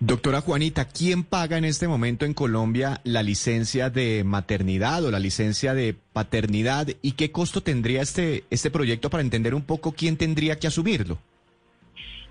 Doctora 0.00 0.40
Juanita, 0.40 0.86
¿quién 0.86 1.24
paga 1.24 1.58
en 1.58 1.64
este 1.64 1.88
momento 1.88 2.24
en 2.24 2.32
Colombia 2.32 3.00
la 3.02 3.24
licencia 3.24 3.90
de 3.90 4.22
maternidad 4.22 5.04
o 5.04 5.10
la 5.10 5.18
licencia 5.18 5.74
de 5.74 5.96
paternidad 6.12 6.86
y 7.02 7.12
qué 7.12 7.32
costo 7.32 7.62
tendría 7.62 8.02
este, 8.02 8.44
este 8.50 8.70
proyecto 8.70 9.10
para 9.10 9.22
entender 9.22 9.56
un 9.56 9.62
poco 9.62 9.90
quién 9.90 10.16
tendría 10.16 10.56
que 10.56 10.68
asumirlo? 10.68 11.18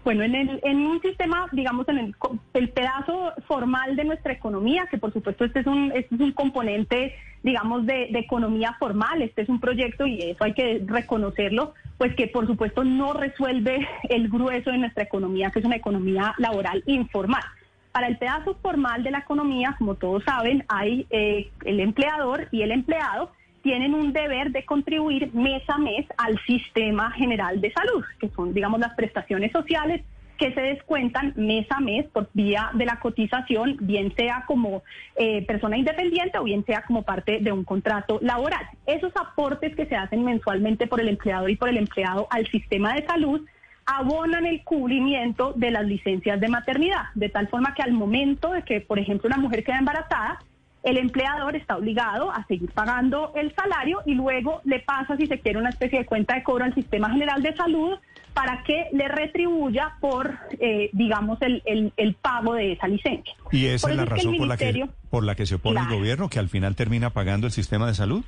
Bueno, 0.05 0.23
en, 0.23 0.35
el, 0.35 0.61
en 0.63 0.77
un 0.77 1.01
sistema, 1.01 1.47
digamos, 1.51 1.89
en 1.89 1.97
el, 1.97 2.15
el, 2.53 2.69
pedazo 2.69 3.33
formal 3.45 3.97
de 3.97 4.05
nuestra 4.05 4.31
economía, 4.31 4.87
que 4.89 4.97
por 4.97 5.11
supuesto 5.11 5.43
este 5.43 5.59
es 5.59 5.67
un, 5.67 5.91
este 5.93 6.15
es 6.15 6.21
un 6.21 6.31
componente, 6.31 7.13
digamos, 7.43 7.85
de, 7.85 8.09
de, 8.11 8.19
economía 8.19 8.75
formal, 8.79 9.21
este 9.21 9.43
es 9.43 9.49
un 9.49 9.59
proyecto 9.59 10.05
y 10.05 10.21
eso 10.21 10.43
hay 10.43 10.53
que 10.53 10.81
reconocerlo, 10.85 11.73
pues 11.97 12.15
que 12.15 12.27
por 12.27 12.47
supuesto 12.47 12.83
no 12.83 13.13
resuelve 13.13 13.87
el 14.09 14.29
grueso 14.29 14.71
de 14.71 14.77
nuestra 14.77 15.03
economía, 15.03 15.51
que 15.51 15.59
es 15.59 15.65
una 15.65 15.75
economía 15.75 16.33
laboral 16.37 16.83
informal. 16.85 17.43
Para 17.91 18.07
el 18.07 18.17
pedazo 18.17 18.55
formal 18.61 19.03
de 19.03 19.11
la 19.11 19.19
economía, 19.19 19.75
como 19.77 19.95
todos 19.95 20.23
saben, 20.23 20.63
hay 20.67 21.07
eh, 21.09 21.49
el 21.65 21.79
empleador 21.79 22.47
y 22.51 22.61
el 22.61 22.71
empleado 22.71 23.31
tienen 23.63 23.95
un 23.95 24.13
deber 24.13 24.51
de 24.51 24.63
contribuir 24.65 25.33
mes 25.33 25.63
a 25.67 25.77
mes 25.77 26.05
al 26.17 26.39
sistema 26.45 27.11
general 27.11 27.59
de 27.59 27.71
salud, 27.71 28.05
que 28.19 28.29
son, 28.29 28.53
digamos, 28.53 28.79
las 28.79 28.93
prestaciones 28.93 29.51
sociales 29.51 30.03
que 30.37 30.53
se 30.53 30.61
descuentan 30.61 31.33
mes 31.35 31.65
a 31.69 31.79
mes 31.79 32.05
por 32.07 32.29
vía 32.33 32.69
de 32.73 32.85
la 32.85 32.99
cotización, 32.99 33.77
bien 33.81 34.13
sea 34.15 34.43
como 34.47 34.83
eh, 35.15 35.45
persona 35.45 35.77
independiente 35.77 36.37
o 36.37 36.43
bien 36.43 36.63
sea 36.65 36.83
como 36.83 37.03
parte 37.03 37.39
de 37.39 37.51
un 37.51 37.63
contrato 37.63 38.19
laboral. 38.21 38.65
Esos 38.85 39.11
aportes 39.15 39.75
que 39.75 39.85
se 39.85 39.95
hacen 39.95 40.23
mensualmente 40.23 40.87
por 40.87 41.01
el 41.01 41.09
empleador 41.09 41.49
y 41.49 41.55
por 41.55 41.69
el 41.69 41.77
empleado 41.77 42.27
al 42.29 42.47
sistema 42.47 42.93
de 42.93 43.05
salud 43.05 43.41
abonan 43.85 44.45
el 44.45 44.63
cubrimiento 44.63 45.53
de 45.55 45.71
las 45.71 45.85
licencias 45.85 46.39
de 46.39 46.49
maternidad, 46.49 47.05
de 47.15 47.29
tal 47.29 47.47
forma 47.47 47.73
que 47.73 47.81
al 47.81 47.93
momento 47.93 48.51
de 48.51 48.63
que, 48.63 48.81
por 48.81 48.99
ejemplo, 48.99 49.27
una 49.27 49.37
mujer 49.37 49.63
queda 49.63 49.79
embarazada, 49.79 50.39
el 50.83 50.97
empleador 50.97 51.55
está 51.55 51.77
obligado 51.77 52.31
a 52.31 52.45
seguir 52.45 52.71
pagando 52.71 53.31
el 53.35 53.53
salario 53.55 54.01
y 54.05 54.13
luego 54.13 54.61
le 54.63 54.79
pasa, 54.79 55.17
si 55.17 55.27
se 55.27 55.39
quiere, 55.39 55.59
una 55.59 55.69
especie 55.69 55.99
de 55.99 56.05
cuenta 56.05 56.35
de 56.35 56.43
cobro 56.43 56.65
al 56.65 56.75
Sistema 56.75 57.09
General 57.09 57.41
de 57.41 57.55
Salud 57.55 57.97
para 58.37 58.61
que 58.61 58.85
le 58.93 59.07
retribuya 59.07 59.93
por, 59.99 60.37
eh, 60.59 60.91
digamos, 60.93 61.41
el, 61.41 61.63
el, 61.97 62.13
pago 62.13 62.53
de 62.53 62.73
esa 62.73 62.87
licencia. 62.87 63.33
¿Y 63.51 63.65
esa 63.65 63.89
es 63.89 63.97
la 63.97 64.05
razón 64.05 64.37
por, 64.37 64.47
la 64.47 64.57
que, 64.57 64.87
por 65.09 65.23
la 65.23 65.33
que 65.33 65.47
se 65.47 65.55
opone 65.55 65.79
el 65.79 65.87
gobierno, 65.87 66.29
que 66.29 66.37
al 66.37 66.47
final 66.47 66.75
termina 66.75 67.09
pagando 67.09 67.47
el 67.47 67.51
sistema 67.51 67.87
de 67.87 67.95
salud? 67.95 68.23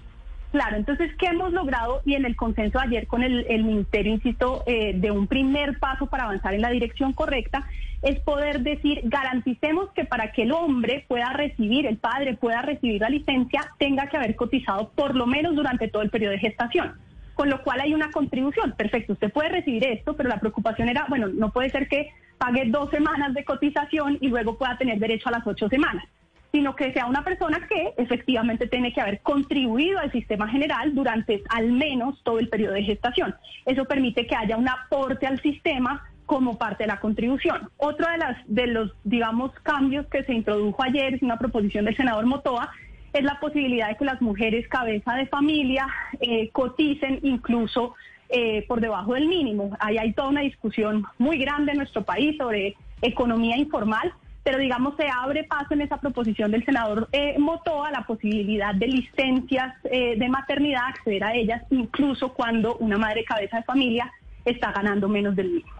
Claro, 0.52 0.78
entonces, 0.78 1.12
¿qué 1.20 1.28
hemos 1.28 1.54
logrado? 1.54 2.02
Y 2.06 2.16
en 2.16 2.26
el 2.26 2.36
consenso 2.36 2.80
ayer 2.80 3.06
con 3.06 3.22
el, 3.22 3.64
Ministerio, 3.64 4.12
insisto, 4.12 4.64
eh, 4.66 4.94
de 4.96 5.12
un 5.12 5.28
primer 5.28 5.78
paso 5.78 6.08
para 6.08 6.24
avanzar 6.24 6.56
en 6.56 6.62
la 6.62 6.72
dirección 6.72 7.14
correcta, 7.14 7.68
es 8.02 8.20
poder 8.22 8.62
decir, 8.62 9.02
garanticemos 9.04 9.92
que 9.92 10.06
para 10.06 10.32
que 10.32 10.42
el 10.42 10.54
hombre 10.54 11.06
pueda 11.08 11.34
recibir, 11.34 11.86
el 11.86 11.98
padre 11.98 12.36
pueda 12.36 12.64
recibir 12.64 13.00
la 13.00 13.10
licencia, 13.10 13.62
tenga 13.78 14.08
que 14.08 14.18
haber 14.18 14.36
cotizado 14.36 14.90
por 14.96 15.16
lo 15.16 15.28
menos 15.28 15.56
durante 15.56 15.88
todo 15.88 16.02
el 16.02 16.10
periodo 16.10 16.32
de 16.32 16.40
gestación. 16.40 16.96
Con 17.40 17.50
lo 17.50 17.64
cual 17.64 17.80
hay 17.80 17.94
una 17.94 18.12
contribución. 18.12 18.74
Perfecto, 18.74 19.14
usted 19.14 19.32
puede 19.32 19.48
recibir 19.48 19.86
esto, 19.86 20.14
pero 20.14 20.28
la 20.28 20.42
preocupación 20.42 20.90
era, 20.90 21.06
bueno, 21.08 21.30
no 21.30 21.54
puede 21.54 21.70
ser 21.70 21.88
que 21.88 22.12
pague 22.38 22.66
dos 22.66 22.90
semanas 22.90 23.34
de 23.34 23.46
cotización 23.46 24.18
y 24.20 24.28
luego 24.28 24.58
pueda 24.58 24.78
tener 24.78 25.00
derecho 25.00 25.30
a 25.30 25.32
las 25.32 25.48
ocho 25.48 25.70
semanas 25.70 26.04
sino 26.52 26.76
que 26.76 26.92
sea 26.92 27.06
una 27.06 27.24
persona 27.24 27.66
que 27.70 27.94
efectivamente 27.98 28.68
tiene 28.68 28.92
que 28.92 29.00
haber 29.00 29.22
contribuido 29.22 30.00
al 30.00 30.12
sistema 30.12 30.50
general 30.50 30.94
durante 30.94 31.44
al 31.48 31.72
menos 31.72 32.22
todo 32.24 32.40
el 32.40 32.50
periodo 32.50 32.74
de 32.74 32.84
gestación. 32.84 33.36
Eso 33.66 33.86
permite 33.86 34.28
que 34.28 34.36
haya 34.36 34.58
un 34.58 34.68
aporte 34.68 35.28
al 35.28 35.40
sistema 35.42 36.10
como 36.26 36.58
parte 36.58 36.84
de 36.84 36.88
la 36.88 37.00
contribución. 37.00 37.70
Otro 37.78 38.10
de, 38.10 38.18
las, 38.18 38.38
de 38.48 38.68
los, 38.68 38.92
digamos, 39.04 39.52
cambios 39.62 40.08
que 40.08 40.24
se 40.24 40.34
introdujo 40.34 40.84
ayer, 40.84 41.14
es 41.14 41.22
una 41.22 41.38
proposición 41.38 41.86
del 41.86 41.96
senador 41.96 42.26
Motoa, 42.26 42.72
es 43.14 43.24
la 43.24 43.40
posibilidad 43.40 43.90
de 43.90 43.96
que 43.96 44.06
las 44.06 44.22
mujeres 44.22 44.68
cabeza 44.68 45.16
de 45.16 45.28
familia 45.28 45.88
eh, 46.20 46.50
coticen 46.52 47.20
incluso 47.24 47.96
eh, 48.30 48.66
por 48.68 48.82
debajo 48.82 49.14
del 49.14 49.28
mínimo. 49.28 49.76
Ahí 49.80 49.98
hay 49.98 50.14
toda 50.14 50.30
una 50.30 50.42
discusión 50.42 51.06
muy 51.18 51.38
grande 51.38 51.72
en 51.72 51.80
nuestro 51.80 52.04
país 52.04 52.38
sobre 52.38 52.76
economía 53.02 53.58
informal 53.58 54.14
pero 54.44 54.58
digamos 54.58 54.96
se 54.96 55.08
abre 55.08 55.44
paso 55.44 55.76
en 55.76 55.82
esa 55.82 55.98
proposición 55.98 56.52
del 56.52 56.66
senador 56.66 57.08
eh, 57.12 57.38
Motoa 57.38 57.92
la 57.92 58.06
posibilidad 58.06 58.74
de 58.74 58.88
licencias 58.88 59.76
eh, 59.84 60.18
de 60.18 60.30
maternidad, 60.30 60.88
acceder 60.88 61.24
a 61.24 61.36
ellas, 61.36 61.62
incluso 61.70 62.34
cuando 62.34 62.76
una 62.78 62.98
madre 62.98 63.24
cabeza 63.24 63.58
de 63.58 63.64
familia 63.64 64.12
está 64.46 64.72
ganando 64.72 65.08
menos 65.08 65.36
del 65.36 65.52
mismo. 65.52 65.79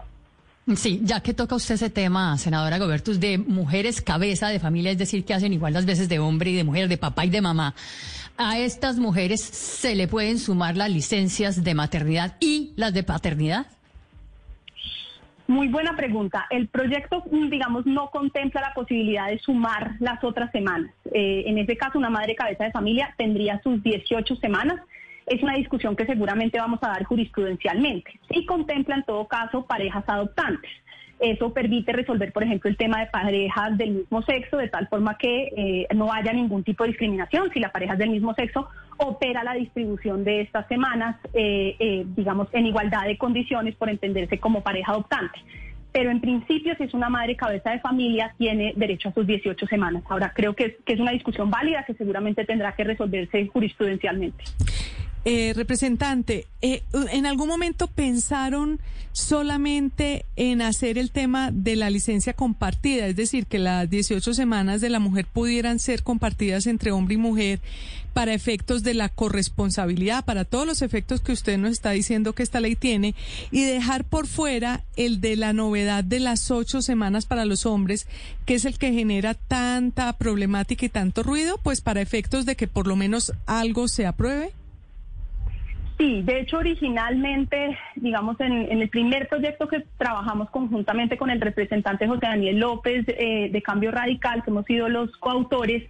Sí, 0.76 1.00
ya 1.02 1.20
que 1.20 1.34
toca 1.34 1.54
usted 1.54 1.74
ese 1.74 1.90
tema, 1.90 2.36
senadora 2.38 2.78
Gobertus, 2.78 3.18
de 3.18 3.38
mujeres 3.38 4.00
cabeza 4.00 4.48
de 4.48 4.60
familia, 4.60 4.92
es 4.92 4.98
decir, 4.98 5.24
que 5.24 5.34
hacen 5.34 5.52
igual 5.52 5.72
las 5.72 5.86
veces 5.86 6.08
de 6.08 6.18
hombre 6.18 6.50
y 6.50 6.54
de 6.54 6.64
mujer, 6.64 6.88
de 6.88 6.96
papá 6.96 7.24
y 7.24 7.30
de 7.30 7.40
mamá, 7.40 7.74
a 8.36 8.58
estas 8.58 8.96
mujeres 8.96 9.40
se 9.40 9.94
le 9.94 10.08
pueden 10.08 10.38
sumar 10.38 10.76
las 10.76 10.90
licencias 10.90 11.62
de 11.62 11.74
maternidad 11.74 12.36
y 12.40 12.72
las 12.76 12.94
de 12.94 13.02
paternidad. 13.02 13.66
Muy 15.46 15.66
buena 15.66 15.96
pregunta. 15.96 16.46
El 16.48 16.68
proyecto, 16.68 17.24
digamos, 17.50 17.84
no 17.84 18.10
contempla 18.10 18.60
la 18.60 18.72
posibilidad 18.72 19.26
de 19.26 19.40
sumar 19.40 19.96
las 19.98 20.22
otras 20.22 20.52
semanas. 20.52 20.92
Eh, 21.12 21.42
en 21.46 21.58
ese 21.58 21.76
caso, 21.76 21.98
una 21.98 22.08
madre 22.08 22.36
cabeza 22.36 22.64
de 22.64 22.70
familia 22.70 23.12
tendría 23.18 23.60
sus 23.62 23.82
18 23.82 24.36
semanas. 24.36 24.80
Es 25.26 25.42
una 25.42 25.54
discusión 25.54 25.96
que 25.96 26.06
seguramente 26.06 26.58
vamos 26.58 26.80
a 26.82 26.88
dar 26.88 27.04
jurisprudencialmente. 27.04 28.18
Sí 28.32 28.44
contempla 28.46 28.96
en 28.96 29.04
todo 29.04 29.26
caso 29.28 29.64
parejas 29.66 30.04
adoptantes. 30.06 30.70
Eso 31.20 31.52
permite 31.52 31.92
resolver, 31.92 32.32
por 32.32 32.42
ejemplo, 32.42 32.70
el 32.70 32.78
tema 32.78 33.00
de 33.00 33.06
parejas 33.06 33.76
del 33.76 33.90
mismo 33.90 34.22
sexo, 34.22 34.56
de 34.56 34.68
tal 34.68 34.88
forma 34.88 35.18
que 35.18 35.52
eh, 35.54 35.86
no 35.94 36.10
haya 36.10 36.32
ningún 36.32 36.64
tipo 36.64 36.82
de 36.82 36.90
discriminación 36.90 37.50
si 37.52 37.60
la 37.60 37.70
pareja 37.70 37.92
es 37.92 37.98
del 37.98 38.10
mismo 38.10 38.34
sexo 38.34 38.68
opera 38.96 39.44
la 39.44 39.54
distribución 39.54 40.24
de 40.24 40.42
estas 40.42 40.66
semanas, 40.68 41.16
eh, 41.34 41.76
eh, 41.78 42.06
digamos, 42.16 42.48
en 42.52 42.66
igualdad 42.66 43.04
de 43.04 43.18
condiciones 43.18 43.74
por 43.76 43.90
entenderse 43.90 44.38
como 44.38 44.62
pareja 44.62 44.92
adoptante. 44.92 45.38
Pero 45.92 46.10
en 46.10 46.20
principio, 46.20 46.74
si 46.76 46.84
es 46.84 46.94
una 46.94 47.10
madre 47.10 47.36
cabeza 47.36 47.70
de 47.70 47.80
familia, 47.80 48.34
tiene 48.38 48.72
derecho 48.76 49.08
a 49.08 49.12
sus 49.12 49.26
18 49.26 49.66
semanas. 49.66 50.04
Ahora, 50.08 50.32
creo 50.34 50.54
que 50.54 50.78
que 50.86 50.92
es 50.92 51.00
una 51.00 51.10
discusión 51.10 51.50
válida 51.50 51.84
que 51.84 51.94
seguramente 51.94 52.44
tendrá 52.44 52.72
que 52.72 52.84
resolverse 52.84 53.46
jurisprudencialmente. 53.48 54.44
Eh, 55.26 55.52
representante, 55.54 56.46
eh, 56.62 56.82
¿en 57.12 57.26
algún 57.26 57.46
momento 57.46 57.88
pensaron 57.88 58.80
solamente 59.12 60.24
en 60.36 60.62
hacer 60.62 60.96
el 60.96 61.10
tema 61.10 61.50
de 61.52 61.76
la 61.76 61.90
licencia 61.90 62.32
compartida? 62.32 63.06
Es 63.06 63.16
decir, 63.16 63.44
que 63.44 63.58
las 63.58 63.90
18 63.90 64.32
semanas 64.32 64.80
de 64.80 64.88
la 64.88 64.98
mujer 64.98 65.26
pudieran 65.26 65.78
ser 65.78 66.02
compartidas 66.02 66.66
entre 66.66 66.90
hombre 66.90 67.16
y 67.16 67.18
mujer 67.18 67.60
para 68.14 68.32
efectos 68.32 68.82
de 68.82 68.94
la 68.94 69.10
corresponsabilidad, 69.10 70.24
para 70.24 70.46
todos 70.46 70.66
los 70.66 70.80
efectos 70.80 71.20
que 71.20 71.32
usted 71.32 71.58
nos 71.58 71.72
está 71.72 71.90
diciendo 71.90 72.32
que 72.32 72.42
esta 72.42 72.60
ley 72.60 72.74
tiene, 72.74 73.14
y 73.50 73.64
dejar 73.64 74.04
por 74.04 74.26
fuera 74.26 74.84
el 74.96 75.20
de 75.20 75.36
la 75.36 75.52
novedad 75.52 76.02
de 76.02 76.20
las 76.20 76.50
ocho 76.50 76.80
semanas 76.80 77.26
para 77.26 77.44
los 77.44 77.66
hombres, 77.66 78.06
que 78.46 78.54
es 78.54 78.64
el 78.64 78.78
que 78.78 78.92
genera 78.94 79.34
tanta 79.34 80.12
problemática 80.14 80.86
y 80.86 80.88
tanto 80.88 81.22
ruido, 81.22 81.58
pues 81.62 81.82
para 81.82 82.00
efectos 82.00 82.46
de 82.46 82.56
que 82.56 82.68
por 82.68 82.86
lo 82.86 82.96
menos 82.96 83.32
algo 83.46 83.86
se 83.86 84.06
apruebe? 84.06 84.54
Sí, 86.00 86.22
de 86.22 86.40
hecho 86.40 86.56
originalmente, 86.56 87.76
digamos, 87.94 88.40
en, 88.40 88.72
el 88.72 88.88
primer 88.88 89.28
proyecto 89.28 89.68
que 89.68 89.84
trabajamos 89.98 90.48
conjuntamente 90.48 91.18
con 91.18 91.28
el 91.28 91.42
representante 91.42 92.06
José 92.06 92.22
Daniel 92.22 92.58
López 92.58 93.04
eh, 93.06 93.50
de 93.52 93.60
Cambio 93.62 93.90
Radical, 93.90 94.42
que 94.42 94.48
hemos 94.48 94.64
sido 94.64 94.88
los 94.88 95.14
coautores, 95.18 95.86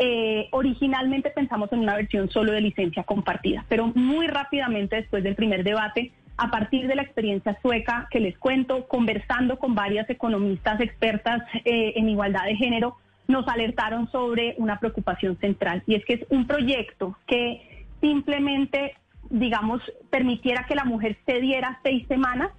eh, 0.00 0.48
originalmente 0.50 1.30
pensamos 1.30 1.72
en 1.72 1.78
una 1.78 1.94
versión 1.94 2.28
solo 2.30 2.50
de 2.50 2.62
licencia 2.62 3.04
compartida, 3.04 3.64
pero 3.68 3.92
muy 3.94 4.26
rápidamente 4.26 4.96
después 4.96 5.22
del 5.22 5.36
primer 5.36 5.62
debate, 5.62 6.10
a 6.36 6.50
partir 6.50 6.88
de 6.88 6.96
la 6.96 7.02
experiencia 7.02 7.56
sueca 7.62 8.08
que 8.10 8.18
les 8.18 8.36
cuento, 8.36 8.88
conversando 8.88 9.60
con 9.60 9.76
varias 9.76 10.10
economistas 10.10 10.80
expertas 10.80 11.44
eh, 11.64 11.92
en 11.94 12.08
igualdad 12.08 12.46
de 12.46 12.56
género, 12.56 12.96
nos 13.28 13.46
alertaron 13.46 14.10
sobre 14.10 14.56
una 14.58 14.80
preocupación 14.80 15.38
central 15.38 15.84
y 15.86 15.94
es 15.94 16.04
que 16.04 16.14
es 16.14 16.26
un 16.28 16.48
proyecto 16.48 17.16
que 17.28 17.86
simplemente 18.00 18.96
digamos, 19.30 19.82
permitiera 20.10 20.66
que 20.66 20.74
la 20.74 20.84
mujer 20.84 21.16
cediera 21.26 21.80
seis 21.82 22.06
semanas, 22.08 22.50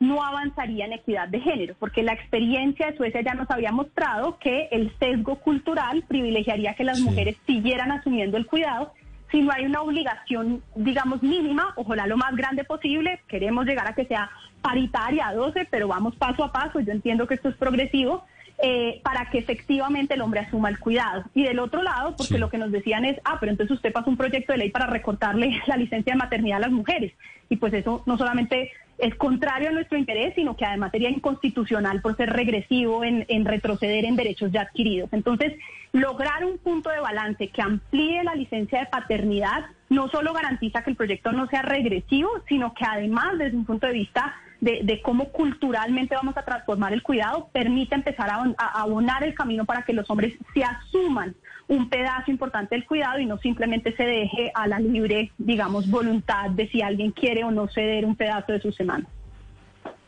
no 0.00 0.22
avanzaría 0.22 0.86
en 0.86 0.92
equidad 0.92 1.28
de 1.28 1.40
género, 1.40 1.74
porque 1.78 2.02
la 2.02 2.12
experiencia 2.12 2.90
de 2.90 2.96
Suecia 2.96 3.22
ya 3.22 3.34
nos 3.34 3.50
había 3.50 3.72
mostrado 3.72 4.38
que 4.38 4.68
el 4.70 4.92
sesgo 4.98 5.36
cultural 5.36 6.04
privilegiaría 6.06 6.74
que 6.74 6.84
las 6.84 7.00
mujeres 7.00 7.36
siguieran 7.46 7.92
asumiendo 7.92 8.36
el 8.36 8.46
cuidado. 8.46 8.92
Si 9.30 9.40
no 9.40 9.52
hay 9.52 9.64
una 9.64 9.82
obligación, 9.82 10.62
digamos, 10.76 11.22
mínima, 11.22 11.72
ojalá 11.76 12.06
lo 12.06 12.16
más 12.16 12.36
grande 12.36 12.64
posible, 12.64 13.20
queremos 13.28 13.66
llegar 13.66 13.88
a 13.88 13.94
que 13.94 14.04
sea 14.04 14.30
paritaria 14.62 15.28
a 15.28 15.34
12, 15.34 15.66
pero 15.70 15.88
vamos 15.88 16.14
paso 16.16 16.44
a 16.44 16.52
paso, 16.52 16.80
yo 16.80 16.92
entiendo 16.92 17.26
que 17.26 17.34
esto 17.34 17.48
es 17.48 17.56
progresivo, 17.56 18.24
eh, 18.58 19.00
para 19.02 19.30
que 19.30 19.38
efectivamente 19.38 20.14
el 20.14 20.20
hombre 20.20 20.40
asuma 20.40 20.68
el 20.68 20.78
cuidado. 20.78 21.24
Y 21.34 21.42
del 21.44 21.58
otro 21.58 21.82
lado, 21.82 22.14
porque 22.16 22.38
lo 22.38 22.48
que 22.48 22.58
nos 22.58 22.70
decían 22.70 23.04
es, 23.04 23.20
ah, 23.24 23.38
pero 23.40 23.50
entonces 23.50 23.76
usted 23.76 23.92
pasa 23.92 24.08
un 24.08 24.16
proyecto 24.16 24.52
de 24.52 24.58
ley 24.58 24.70
para 24.70 24.86
recortarle 24.86 25.60
la 25.66 25.76
licencia 25.76 26.12
de 26.12 26.18
maternidad 26.18 26.58
a 26.58 26.66
las 26.66 26.70
mujeres. 26.70 27.12
Y 27.48 27.56
pues 27.56 27.74
eso 27.74 28.02
no 28.06 28.16
solamente 28.16 28.70
es 28.98 29.14
contrario 29.16 29.70
a 29.70 29.72
nuestro 29.72 29.98
interés, 29.98 30.34
sino 30.36 30.56
que 30.56 30.64
además 30.64 30.92
sería 30.92 31.10
inconstitucional 31.10 32.00
por 32.00 32.16
ser 32.16 32.30
regresivo 32.30 33.02
en, 33.02 33.26
en 33.28 33.44
retroceder 33.44 34.04
en 34.04 34.16
derechos 34.16 34.52
ya 34.52 34.62
adquiridos. 34.62 35.12
Entonces, 35.12 35.54
lograr 35.92 36.44
un 36.44 36.58
punto 36.58 36.90
de 36.90 37.00
balance 37.00 37.48
que 37.48 37.60
amplíe 37.60 38.22
la 38.22 38.34
licencia 38.34 38.80
de 38.80 38.86
paternidad 38.86 39.66
no 39.88 40.08
solo 40.08 40.32
garantiza 40.32 40.82
que 40.82 40.90
el 40.90 40.96
proyecto 40.96 41.32
no 41.32 41.48
sea 41.48 41.62
regresivo, 41.62 42.30
sino 42.48 42.72
que 42.72 42.84
además 42.84 43.38
desde 43.38 43.56
un 43.56 43.64
punto 43.64 43.86
de 43.86 43.94
vista 43.94 44.34
de, 44.64 45.00
cómo 45.02 45.28
culturalmente 45.30 46.14
vamos 46.14 46.36
a 46.36 46.44
transformar 46.44 46.92
el 46.92 47.02
cuidado, 47.02 47.48
permite 47.52 47.94
empezar 47.94 48.30
a, 48.30 48.80
abonar 48.80 49.22
el 49.22 49.34
camino 49.34 49.64
para 49.64 49.82
que 49.82 49.92
los 49.92 50.08
hombres 50.08 50.34
se 50.54 50.64
asuman 50.64 51.34
un 51.68 51.88
pedazo 51.88 52.30
importante 52.30 52.74
del 52.74 52.86
cuidado 52.86 53.18
y 53.18 53.26
no 53.26 53.38
simplemente 53.38 53.94
se 53.96 54.04
deje 54.04 54.50
a 54.54 54.66
la 54.66 54.78
libre, 54.78 55.32
digamos, 55.38 55.88
voluntad 55.88 56.50
de 56.50 56.68
si 56.68 56.82
alguien 56.82 57.10
quiere 57.10 57.44
o 57.44 57.50
no 57.50 57.68
ceder 57.68 58.04
un 58.04 58.16
pedazo 58.16 58.52
de 58.52 58.60
su 58.60 58.72
semana. 58.72 59.06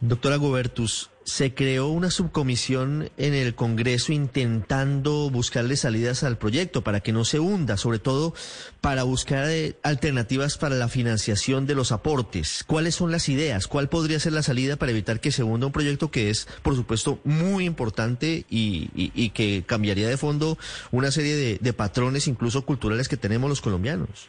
Doctora 0.00 0.36
Gobertus, 0.36 1.10
se 1.26 1.54
creó 1.54 1.88
una 1.88 2.11
subcomisión 2.12 3.11
en 3.16 3.35
el 3.35 3.56
Congreso 3.56 4.12
intentando 4.12 5.28
buscarle 5.28 5.76
salidas 5.76 6.23
al 6.23 6.38
proyecto 6.38 6.83
para 6.85 7.00
que 7.00 7.12
no 7.12 7.25
se 7.25 7.40
hunda, 7.40 7.76
sobre 7.76 7.99
todo 7.99 8.33
para 8.80 9.02
buscar 9.02 9.49
eh, 9.50 9.76
alternativas 9.83 10.56
para 10.56 10.76
la 10.76 10.87
financiación 10.88 11.66
de 11.66 11.75
los 11.75 11.90
aportes. 11.90 12.62
¿Cuáles 12.68 12.95
son 12.95 13.11
las 13.11 13.28
ideas? 13.28 13.66
¿Cuál 13.66 13.88
podría 13.88 14.21
ser 14.21 14.35
la 14.35 14.45
salida 14.45 14.76
para 14.76 14.92
evitar 14.92 15.18
que 15.21 15.33
se 15.33 15.42
hunda 15.42 15.66
un 15.66 15.73
proyecto 15.73 16.12
que 16.12 16.30
es, 16.30 16.47
por 16.62 16.76
supuesto, 16.76 17.18
muy 17.25 17.64
importante 17.64 18.47
y, 18.49 18.88
y- 18.95 19.11
y 19.12 19.30
que 19.30 19.64
cambiaría 19.66 20.09
de 20.09 20.16
fondo 20.16 20.56
una 20.92 21.11
serie 21.11 21.35
de, 21.35 21.59
de 21.61 21.73
patrones, 21.73 22.28
incluso 22.28 22.64
culturales, 22.64 23.09
que 23.09 23.16
tenemos 23.16 23.50
los 23.50 23.61
colombianos? 23.61 24.28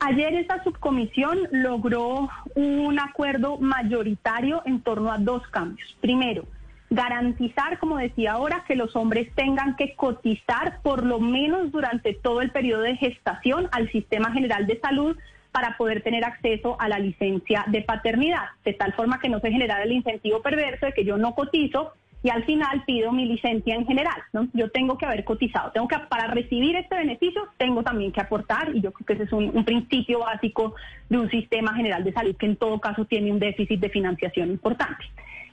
Ayer 0.00 0.32
esta 0.34 0.64
subcomisión 0.64 1.38
logró 1.50 2.30
un 2.54 2.98
acuerdo 2.98 3.58
mayoritario 3.58 4.62
en 4.64 4.80
torno 4.80 5.12
a 5.12 5.18
dos 5.18 5.46
cambios. 5.48 5.94
Primero, 6.00 6.46
garantizar, 6.88 7.78
como 7.78 7.98
decía 7.98 8.32
ahora, 8.32 8.64
que 8.66 8.76
los 8.76 8.96
hombres 8.96 9.30
tengan 9.34 9.76
que 9.76 9.94
cotizar 9.94 10.80
por 10.82 11.04
lo 11.04 11.20
menos 11.20 11.70
durante 11.70 12.14
todo 12.14 12.40
el 12.40 12.50
periodo 12.50 12.80
de 12.82 12.96
gestación 12.96 13.68
al 13.72 13.92
Sistema 13.92 14.32
General 14.32 14.66
de 14.66 14.80
Salud 14.80 15.18
para 15.52 15.76
poder 15.76 16.02
tener 16.02 16.24
acceso 16.24 16.80
a 16.80 16.88
la 16.88 16.98
licencia 16.98 17.64
de 17.66 17.82
paternidad, 17.82 18.46
de 18.64 18.72
tal 18.72 18.94
forma 18.94 19.20
que 19.20 19.28
no 19.28 19.40
se 19.40 19.50
generara 19.50 19.82
el 19.82 19.92
incentivo 19.92 20.40
perverso 20.40 20.86
de 20.86 20.92
que 20.94 21.04
yo 21.04 21.18
no 21.18 21.34
cotizo 21.34 21.92
y 22.22 22.30
al 22.30 22.44
final 22.44 22.84
pido 22.86 23.12
mi 23.12 23.24
licencia 23.24 23.74
en 23.74 23.86
general, 23.86 24.20
¿no? 24.32 24.48
Yo 24.52 24.70
tengo 24.70 24.98
que 24.98 25.06
haber 25.06 25.24
cotizado, 25.24 25.70
tengo 25.72 25.88
que 25.88 25.98
para 26.08 26.26
recibir 26.26 26.76
este 26.76 26.96
beneficio 26.96 27.48
tengo 27.56 27.82
también 27.82 28.12
que 28.12 28.20
aportar 28.20 28.74
y 28.74 28.80
yo 28.80 28.92
creo 28.92 29.06
que 29.06 29.12
ese 29.14 29.22
es 29.24 29.32
un, 29.32 29.50
un 29.54 29.64
principio 29.64 30.20
básico 30.20 30.74
de 31.08 31.18
un 31.18 31.30
sistema 31.30 31.74
general 31.74 32.04
de 32.04 32.12
salud 32.12 32.36
que 32.36 32.46
en 32.46 32.56
todo 32.56 32.78
caso 32.78 33.04
tiene 33.04 33.32
un 33.32 33.38
déficit 33.38 33.80
de 33.80 33.88
financiación 33.88 34.50
importante. 34.50 35.04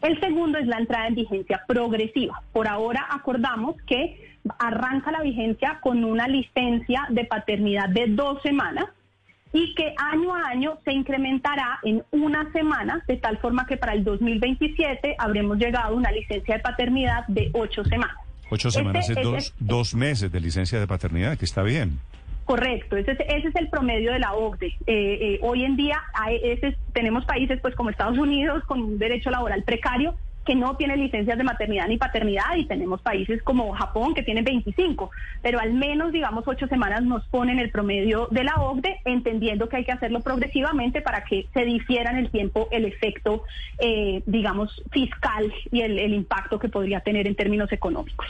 El 0.02 0.20
segundo 0.20 0.60
es 0.60 0.68
la 0.68 0.78
entrada 0.78 1.08
en 1.08 1.16
vigencia 1.16 1.64
progresiva. 1.68 2.44
Por 2.52 2.68
ahora 2.68 3.08
acordamos 3.10 3.76
que 3.88 4.38
arranca 4.60 5.12
la 5.12 5.22
vigencia 5.22 5.80
con 5.82 6.04
una 6.04 6.28
licencia 6.28 7.08
de 7.10 7.26
paternidad 7.26 7.90
de 7.90 8.08
dos 8.08 8.42
semanas 8.44 8.86
y 9.54 9.74
que 9.76 9.94
año 9.98 10.34
a 10.36 10.48
año 10.50 10.78
se 10.86 10.92
incrementará 10.94 11.80
en 11.84 12.04
una 12.12 12.52
semana, 12.52 13.04
de 13.08 13.18
tal 13.18 13.38
forma 13.38 13.66
que 13.66 13.78
para 13.78 13.94
el 13.94 14.04
2027 14.04 15.16
habremos 15.18 15.58
llegado 15.58 15.88
a 15.88 15.92
una 15.96 16.12
licencia 16.12 16.56
de 16.56 16.62
paternidad 16.62 17.26
de 17.28 17.50
ocho 17.54 17.84
semanas. 17.86 18.16
Ocho 18.50 18.72
semanas 18.72 19.10
es 19.10 19.18
es 19.18 19.24
dos, 19.24 19.54
dos 19.60 19.96
meses 19.96 20.32
de 20.32 20.40
licencia 20.40 20.80
de 20.80 20.88
paternidad, 20.88 21.38
que 21.38 21.46
está 21.46 21.64
bien. 21.64 22.00
Correcto, 22.46 22.96
ese 22.96 23.12
es, 23.12 23.20
ese 23.20 23.48
es 23.50 23.56
el 23.58 23.68
promedio 23.70 24.14
de 24.14 24.20
la 24.20 24.34
OCDE. 24.34 24.68
Eh, 24.68 24.74
eh, 24.88 25.40
hoy 25.42 25.66
en 25.66 25.76
día 25.76 26.02
hay- 26.14 26.40
ese 26.42 26.68
es- 26.70 26.78
tenemos 26.94 27.26
países 27.26 27.60
pues 27.62 27.76
como 27.76 27.90
Estados 27.90 28.18
Unidos 28.18 28.64
con 28.66 28.82
un 28.82 28.98
derecho 28.98 29.30
laboral 29.32 29.64
precario 29.64 30.16
que 30.48 30.56
no 30.56 30.78
tiene 30.78 30.96
licencias 30.96 31.38
de 31.38 31.44
maternidad 31.44 31.90
ni 31.90 31.98
paternidad 31.98 32.56
y 32.56 32.64
tenemos 32.64 33.02
países 33.02 33.44
como 33.44 33.74
Japón 33.74 34.14
que 34.14 34.24
tienen 34.24 34.46
25, 34.46 35.12
pero 35.42 35.60
al 35.60 35.74
menos 35.74 36.14
digamos 36.14 36.46
ocho 36.48 36.68
semanas 36.68 37.04
nos 37.04 37.26
ponen 37.28 37.60
el 37.60 37.70
promedio 37.70 38.30
de 38.32 38.46
la 38.46 38.56
OCDE, 38.56 39.02
entendiendo 39.04 39.68
que 39.68 39.76
hay 39.76 39.84
que 39.84 39.92
hacerlo 39.92 40.22
progresivamente 40.22 41.02
para 41.02 41.26
que 41.26 41.48
se 41.54 41.66
difiera 41.66 42.12
en 42.12 42.18
el 42.20 42.32
tiempo 42.32 42.70
el 42.72 42.86
efecto, 42.86 43.44
eh, 43.78 44.24
digamos, 44.26 44.82
fiscal 44.90 45.54
y 45.70 45.82
el, 45.82 46.00
el 46.00 46.14
impacto 46.14 46.58
que 46.60 46.70
podría 46.70 47.02
tener 47.02 47.28
en 47.28 47.36
términos 47.36 47.70
económicos. 47.74 48.28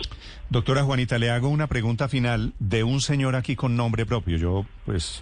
Doctora 0.50 0.82
Juanita, 0.82 1.20
le 1.20 1.30
hago 1.30 1.50
una 1.50 1.68
pregunta 1.68 2.08
final 2.08 2.54
de 2.58 2.84
un 2.84 3.00
señor 3.00 3.36
aquí 3.36 3.56
con 3.56 3.78
nombre 3.78 4.08
propio. 4.08 4.38
Yo, 4.38 4.66
pues, 4.88 5.22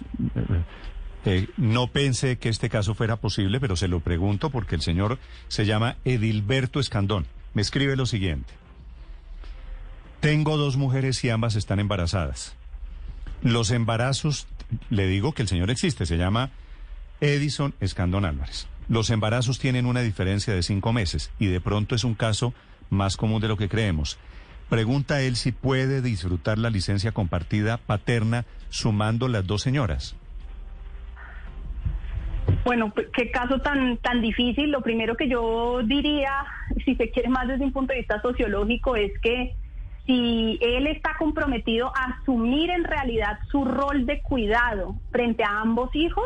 eh, 1.26 1.48
no 1.56 1.88
pensé 1.88 2.38
que 2.38 2.48
este 2.48 2.70
caso 2.70 2.94
fuera 2.94 3.16
posible, 3.16 3.58
pero 3.58 3.74
se 3.74 3.88
lo 3.88 3.98
pregunto 3.98 4.50
porque 4.50 4.76
el 4.76 4.80
señor 4.80 5.18
se 5.48 5.66
llama 5.66 5.96
Edilberto 6.04 6.78
Escandón. 6.78 7.26
Me 7.52 7.62
escribe 7.62 7.96
lo 7.96 8.06
siguiente. 8.06 8.54
Tengo 10.20 10.56
dos 10.56 10.76
mujeres 10.76 11.22
y 11.24 11.30
ambas 11.30 11.56
están 11.56 11.80
embarazadas. 11.80 12.54
Los 13.42 13.72
embarazos, 13.72 14.46
le 14.88 15.08
digo 15.08 15.32
que 15.32 15.42
el 15.42 15.48
señor 15.48 15.70
existe, 15.70 16.06
se 16.06 16.16
llama 16.16 16.50
Edison 17.20 17.74
Escandón 17.80 18.24
Álvarez. 18.24 18.68
Los 18.88 19.10
embarazos 19.10 19.58
tienen 19.58 19.86
una 19.86 20.02
diferencia 20.02 20.54
de 20.54 20.62
cinco 20.62 20.92
meses 20.92 21.32
y 21.40 21.46
de 21.46 21.60
pronto 21.60 21.96
es 21.96 22.04
un 22.04 22.14
caso 22.14 22.54
más 22.88 23.16
común 23.16 23.40
de 23.40 23.48
lo 23.48 23.56
que 23.56 23.68
creemos. 23.68 24.16
Pregunta 24.68 25.20
él 25.22 25.34
si 25.34 25.50
puede 25.50 26.02
disfrutar 26.02 26.56
la 26.56 26.70
licencia 26.70 27.10
compartida 27.10 27.78
paterna 27.78 28.46
sumando 28.70 29.26
las 29.26 29.44
dos 29.44 29.62
señoras. 29.62 30.14
Bueno, 32.66 32.90
pues, 32.90 33.06
qué 33.14 33.30
caso 33.30 33.60
tan 33.60 33.96
tan 33.98 34.20
difícil. 34.20 34.72
Lo 34.72 34.80
primero 34.80 35.16
que 35.16 35.28
yo 35.28 35.82
diría, 35.84 36.32
si 36.84 36.96
se 36.96 37.12
quiere 37.12 37.28
más 37.28 37.46
desde 37.46 37.62
un 37.62 37.72
punto 37.72 37.92
de 37.92 38.00
vista 38.00 38.20
sociológico, 38.20 38.96
es 38.96 39.12
que 39.20 39.54
si 40.04 40.58
él 40.60 40.88
está 40.88 41.14
comprometido 41.16 41.92
a 41.94 42.16
asumir 42.20 42.70
en 42.70 42.82
realidad 42.82 43.38
su 43.52 43.64
rol 43.64 44.04
de 44.04 44.20
cuidado 44.20 44.96
frente 45.12 45.44
a 45.44 45.60
ambos 45.60 45.94
hijos, 45.94 46.24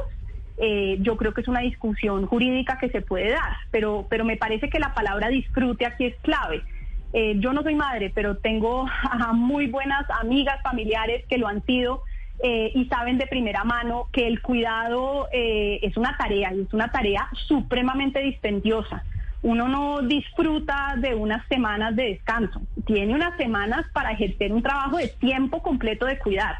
eh, 0.57 0.97
yo 1.01 1.19
creo 1.19 1.35
que 1.35 1.43
es 1.43 1.49
una 1.49 1.61
discusión 1.61 2.25
jurídica 2.25 2.79
que 2.79 2.89
se 2.89 3.03
puede 3.03 3.33
dar, 3.33 3.59
pero, 3.71 4.07
pero 4.09 4.25
me 4.25 4.39
parece 4.39 4.71
que 4.71 4.79
la 4.79 4.95
palabra 4.95 5.29
disfrute 5.29 5.85
aquí 5.85 6.07
es 6.07 6.17
clave. 6.23 6.63
Eh, 7.13 7.35
yo 7.37 7.53
no 7.53 7.63
soy 7.63 7.75
madre, 7.75 8.13
pero 8.15 8.39
tengo 8.39 8.87
a 9.03 9.35
muy 9.35 9.67
buenas 9.67 10.09
amigas 10.23 10.63
familiares 10.63 11.23
que 11.29 11.37
lo 11.37 11.49
han 11.49 11.63
sido 11.67 12.03
eh, 12.43 12.73
y 12.75 12.87
saben 12.87 13.19
de 13.19 13.27
primera 13.27 13.65
mano 13.65 14.09
que 14.13 14.27
el 14.27 14.41
cuidado 14.41 15.29
eh, 15.33 15.79
es 15.83 15.97
una 15.97 16.17
tarea 16.17 16.55
y 16.55 16.63
es 16.63 16.73
una 16.73 16.91
tarea 16.91 17.29
supremamente 17.47 18.21
dispendiosa. 18.21 19.05
Uno 19.43 19.69
no 19.69 20.03
disfruta 20.03 20.95
de 20.99 21.15
unas 21.15 21.47
semanas 21.49 21.97
de 21.97 22.05
descanso, 22.05 22.61
tiene 22.87 23.15
unas 23.15 23.37
semanas 23.37 23.87
para 23.93 24.13
ejercer 24.13 24.53
un 24.53 24.63
trabajo 24.63 24.99
de 24.99 25.09
tiempo 25.09 25.63
completo 25.63 26.07
de 26.07 26.19
cuidar. 26.19 26.57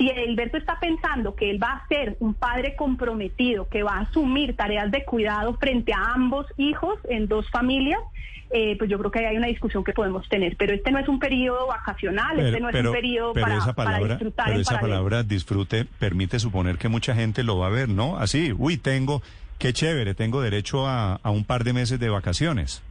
Si 0.00 0.08
Edilberto 0.08 0.56
está 0.56 0.80
pensando 0.80 1.34
que 1.34 1.50
él 1.50 1.62
va 1.62 1.72
a 1.72 1.86
ser 1.86 2.16
un 2.20 2.32
padre 2.32 2.74
comprometido, 2.74 3.68
que 3.68 3.82
va 3.82 3.96
a 3.98 4.00
asumir 4.00 4.56
tareas 4.56 4.90
de 4.90 5.04
cuidado 5.04 5.58
frente 5.58 5.92
a 5.92 6.14
ambos 6.14 6.46
hijos 6.56 6.98
en 7.10 7.28
dos 7.28 7.50
familias, 7.50 8.00
eh, 8.48 8.76
pues 8.78 8.88
yo 8.88 8.98
creo 8.98 9.10
que 9.10 9.18
ahí 9.18 9.26
hay 9.26 9.36
una 9.36 9.48
discusión 9.48 9.84
que 9.84 9.92
podemos 9.92 10.26
tener. 10.30 10.56
Pero 10.56 10.72
este 10.72 10.90
no 10.90 11.00
es 11.00 11.06
un 11.06 11.18
periodo 11.18 11.66
vacacional, 11.66 12.40
este 12.40 12.60
no 12.60 12.70
es 12.70 12.82
un 12.82 12.92
periodo 12.92 13.34
pero 13.34 13.44
para, 13.44 13.58
esa 13.58 13.74
para 13.74 13.90
palabra, 13.90 14.14
disfrutar 14.14 14.46
pero 14.46 14.56
en 14.56 14.60
esa 14.62 14.70
paralelo. 14.76 14.94
palabra 14.94 15.22
disfrute 15.22 15.84
permite 15.98 16.38
suponer 16.38 16.78
que 16.78 16.88
mucha 16.88 17.14
gente 17.14 17.42
lo 17.42 17.58
va 17.58 17.66
a 17.66 17.70
ver, 17.70 17.90
¿no? 17.90 18.16
Así, 18.16 18.54
uy, 18.56 18.78
tengo, 18.78 19.20
qué 19.58 19.74
chévere, 19.74 20.14
tengo 20.14 20.40
derecho 20.40 20.86
a, 20.86 21.16
a 21.16 21.30
un 21.30 21.44
par 21.44 21.62
de 21.62 21.74
meses 21.74 22.00
de 22.00 22.08
vacaciones. 22.08 22.82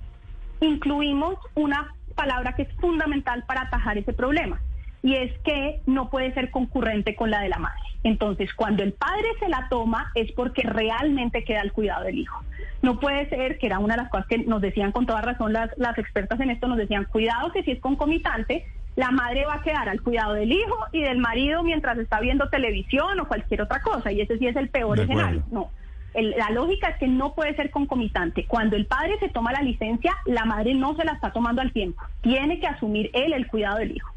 incluimos 0.62 1.40
una 1.56 1.92
palabra 2.14 2.54
que 2.56 2.62
es 2.62 2.70
fundamental 2.76 3.46
para 3.48 3.62
atajar 3.62 3.98
ese 3.98 4.14
problema 4.14 4.60
y 5.02 5.16
es 5.16 5.38
que 5.40 5.82
no 5.86 6.10
puede 6.10 6.34
ser 6.34 6.52
concurrente 6.52 7.16
con 7.16 7.32
la 7.32 7.40
de 7.42 7.50
la 7.50 7.58
madre. 7.58 7.80
Entonces, 8.04 8.54
cuando 8.54 8.84
el 8.84 8.94
padre 8.94 9.28
se 9.40 9.50
la 9.50 9.68
toma 9.70 10.12
es 10.16 10.32
porque 10.34 10.62
realmente 10.64 11.44
queda 11.44 11.62
el 11.62 11.72
cuidado 11.74 12.04
del 12.06 12.18
hijo. 12.20 12.42
No 12.82 13.00
puede 13.00 13.28
ser, 13.30 13.58
que 13.58 13.66
era 13.68 13.80
una 13.80 13.96
de 13.96 14.02
las 14.04 14.10
cosas 14.10 14.28
que 14.28 14.38
nos 14.40 14.62
decían 14.62 14.92
con 14.92 15.06
toda 15.06 15.22
razón 15.22 15.52
las, 15.54 15.70
las 15.78 15.98
expertas 15.98 16.40
en 16.40 16.50
esto, 16.50 16.68
nos 16.68 16.78
decían, 16.78 17.06
cuidado 17.06 17.52
que 17.52 17.64
si 17.64 17.72
es 17.72 17.80
concomitante, 17.82 18.66
la 18.96 19.12
madre 19.12 19.46
va 19.46 19.56
a 19.56 19.62
quedar 19.62 19.88
al 19.90 20.02
cuidado 20.02 20.34
del 20.34 20.52
hijo 20.52 20.78
y 20.92 21.02
del 21.02 21.18
marido 21.20 21.64
mientras 21.64 21.98
está 21.98 22.20
viendo 22.20 22.50
televisión 22.50 23.20
o 23.20 23.28
cualquier 23.28 23.62
otra 23.62 23.82
cosa, 23.82 24.12
y 24.12 24.22
ese 24.22 24.38
sí 24.38 24.48
es 24.48 24.56
el 24.56 24.70
peor 24.70 24.98
escenario. 25.04 25.44
No, 25.52 25.70
el- 26.14 26.32
la 26.32 26.50
lógica 26.52 26.88
es 26.90 26.98
que 26.98 27.08
no 27.08 27.34
puede 27.36 27.56
ser 27.56 27.70
concomitante. 27.70 28.46
Cuando 28.46 28.76
el 28.76 28.86
padre 28.86 29.18
se 29.20 29.30
toma 29.30 29.52
la 29.54 29.62
licencia, 29.62 30.14
la 30.26 30.44
madre 30.46 30.74
no 30.74 30.96
se 30.96 31.04
la 31.06 31.14
está 31.14 31.32
tomando 31.32 31.62
al 31.62 31.72
tiempo. 31.72 32.02
Tiene 32.22 32.60
que 32.60 32.68
asumir 32.68 33.10
él 33.14 33.34
el 33.34 33.48
cuidado 33.48 33.78
del 33.78 33.92
hijo. 33.96 34.10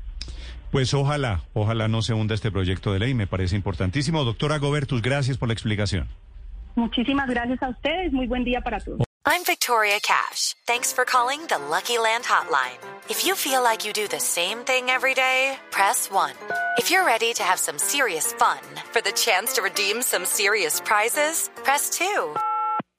Pues 0.72 0.94
ojalá, 0.94 1.42
ojalá 1.52 1.86
no 1.86 2.00
se 2.00 2.14
hunda 2.14 2.34
este 2.34 2.50
proyecto 2.50 2.94
de 2.94 2.98
ley, 2.98 3.12
me 3.12 3.26
parece 3.26 3.54
importantísimo. 3.54 4.24
Doctora 4.24 4.58
Gobertus, 4.58 5.02
gracias 5.02 5.36
por 5.36 5.48
la 5.48 5.52
explicación. 5.52 6.08
Muchísimas 6.76 7.28
gracias 7.28 7.62
a 7.62 7.68
ustedes. 7.68 8.10
Muy 8.10 8.26
buen 8.26 8.42
día 8.42 8.62
para 8.62 8.80
todos. 8.80 9.02
I'm 9.26 9.44
Victoria 9.46 10.00
Cash. 10.00 10.54
Thanks 10.66 10.90
for 10.92 11.04
calling 11.04 11.46
the 11.46 11.58
Lucky 11.58 11.98
Land 11.98 12.24
Hotline. 12.24 12.78
If 13.10 13.26
you 13.26 13.36
feel 13.36 13.62
like 13.62 13.86
you 13.86 13.92
do 13.92 14.08
the 14.08 14.18
same 14.18 14.64
thing 14.64 14.88
every 14.88 15.12
day, 15.12 15.58
press 15.70 16.10
1. 16.10 16.32
If 16.78 16.90
you're 16.90 17.04
ready 17.04 17.34
to 17.34 17.42
have 17.42 17.58
some 17.58 17.78
serious 17.78 18.32
fun 18.32 18.58
for 18.92 19.02
the 19.02 19.12
chance 19.12 19.52
to 19.56 19.62
redeem 19.62 20.00
some 20.00 20.24
serious 20.24 20.80
prizes, 20.80 21.50
press 21.62 21.90
2. 21.90 22.34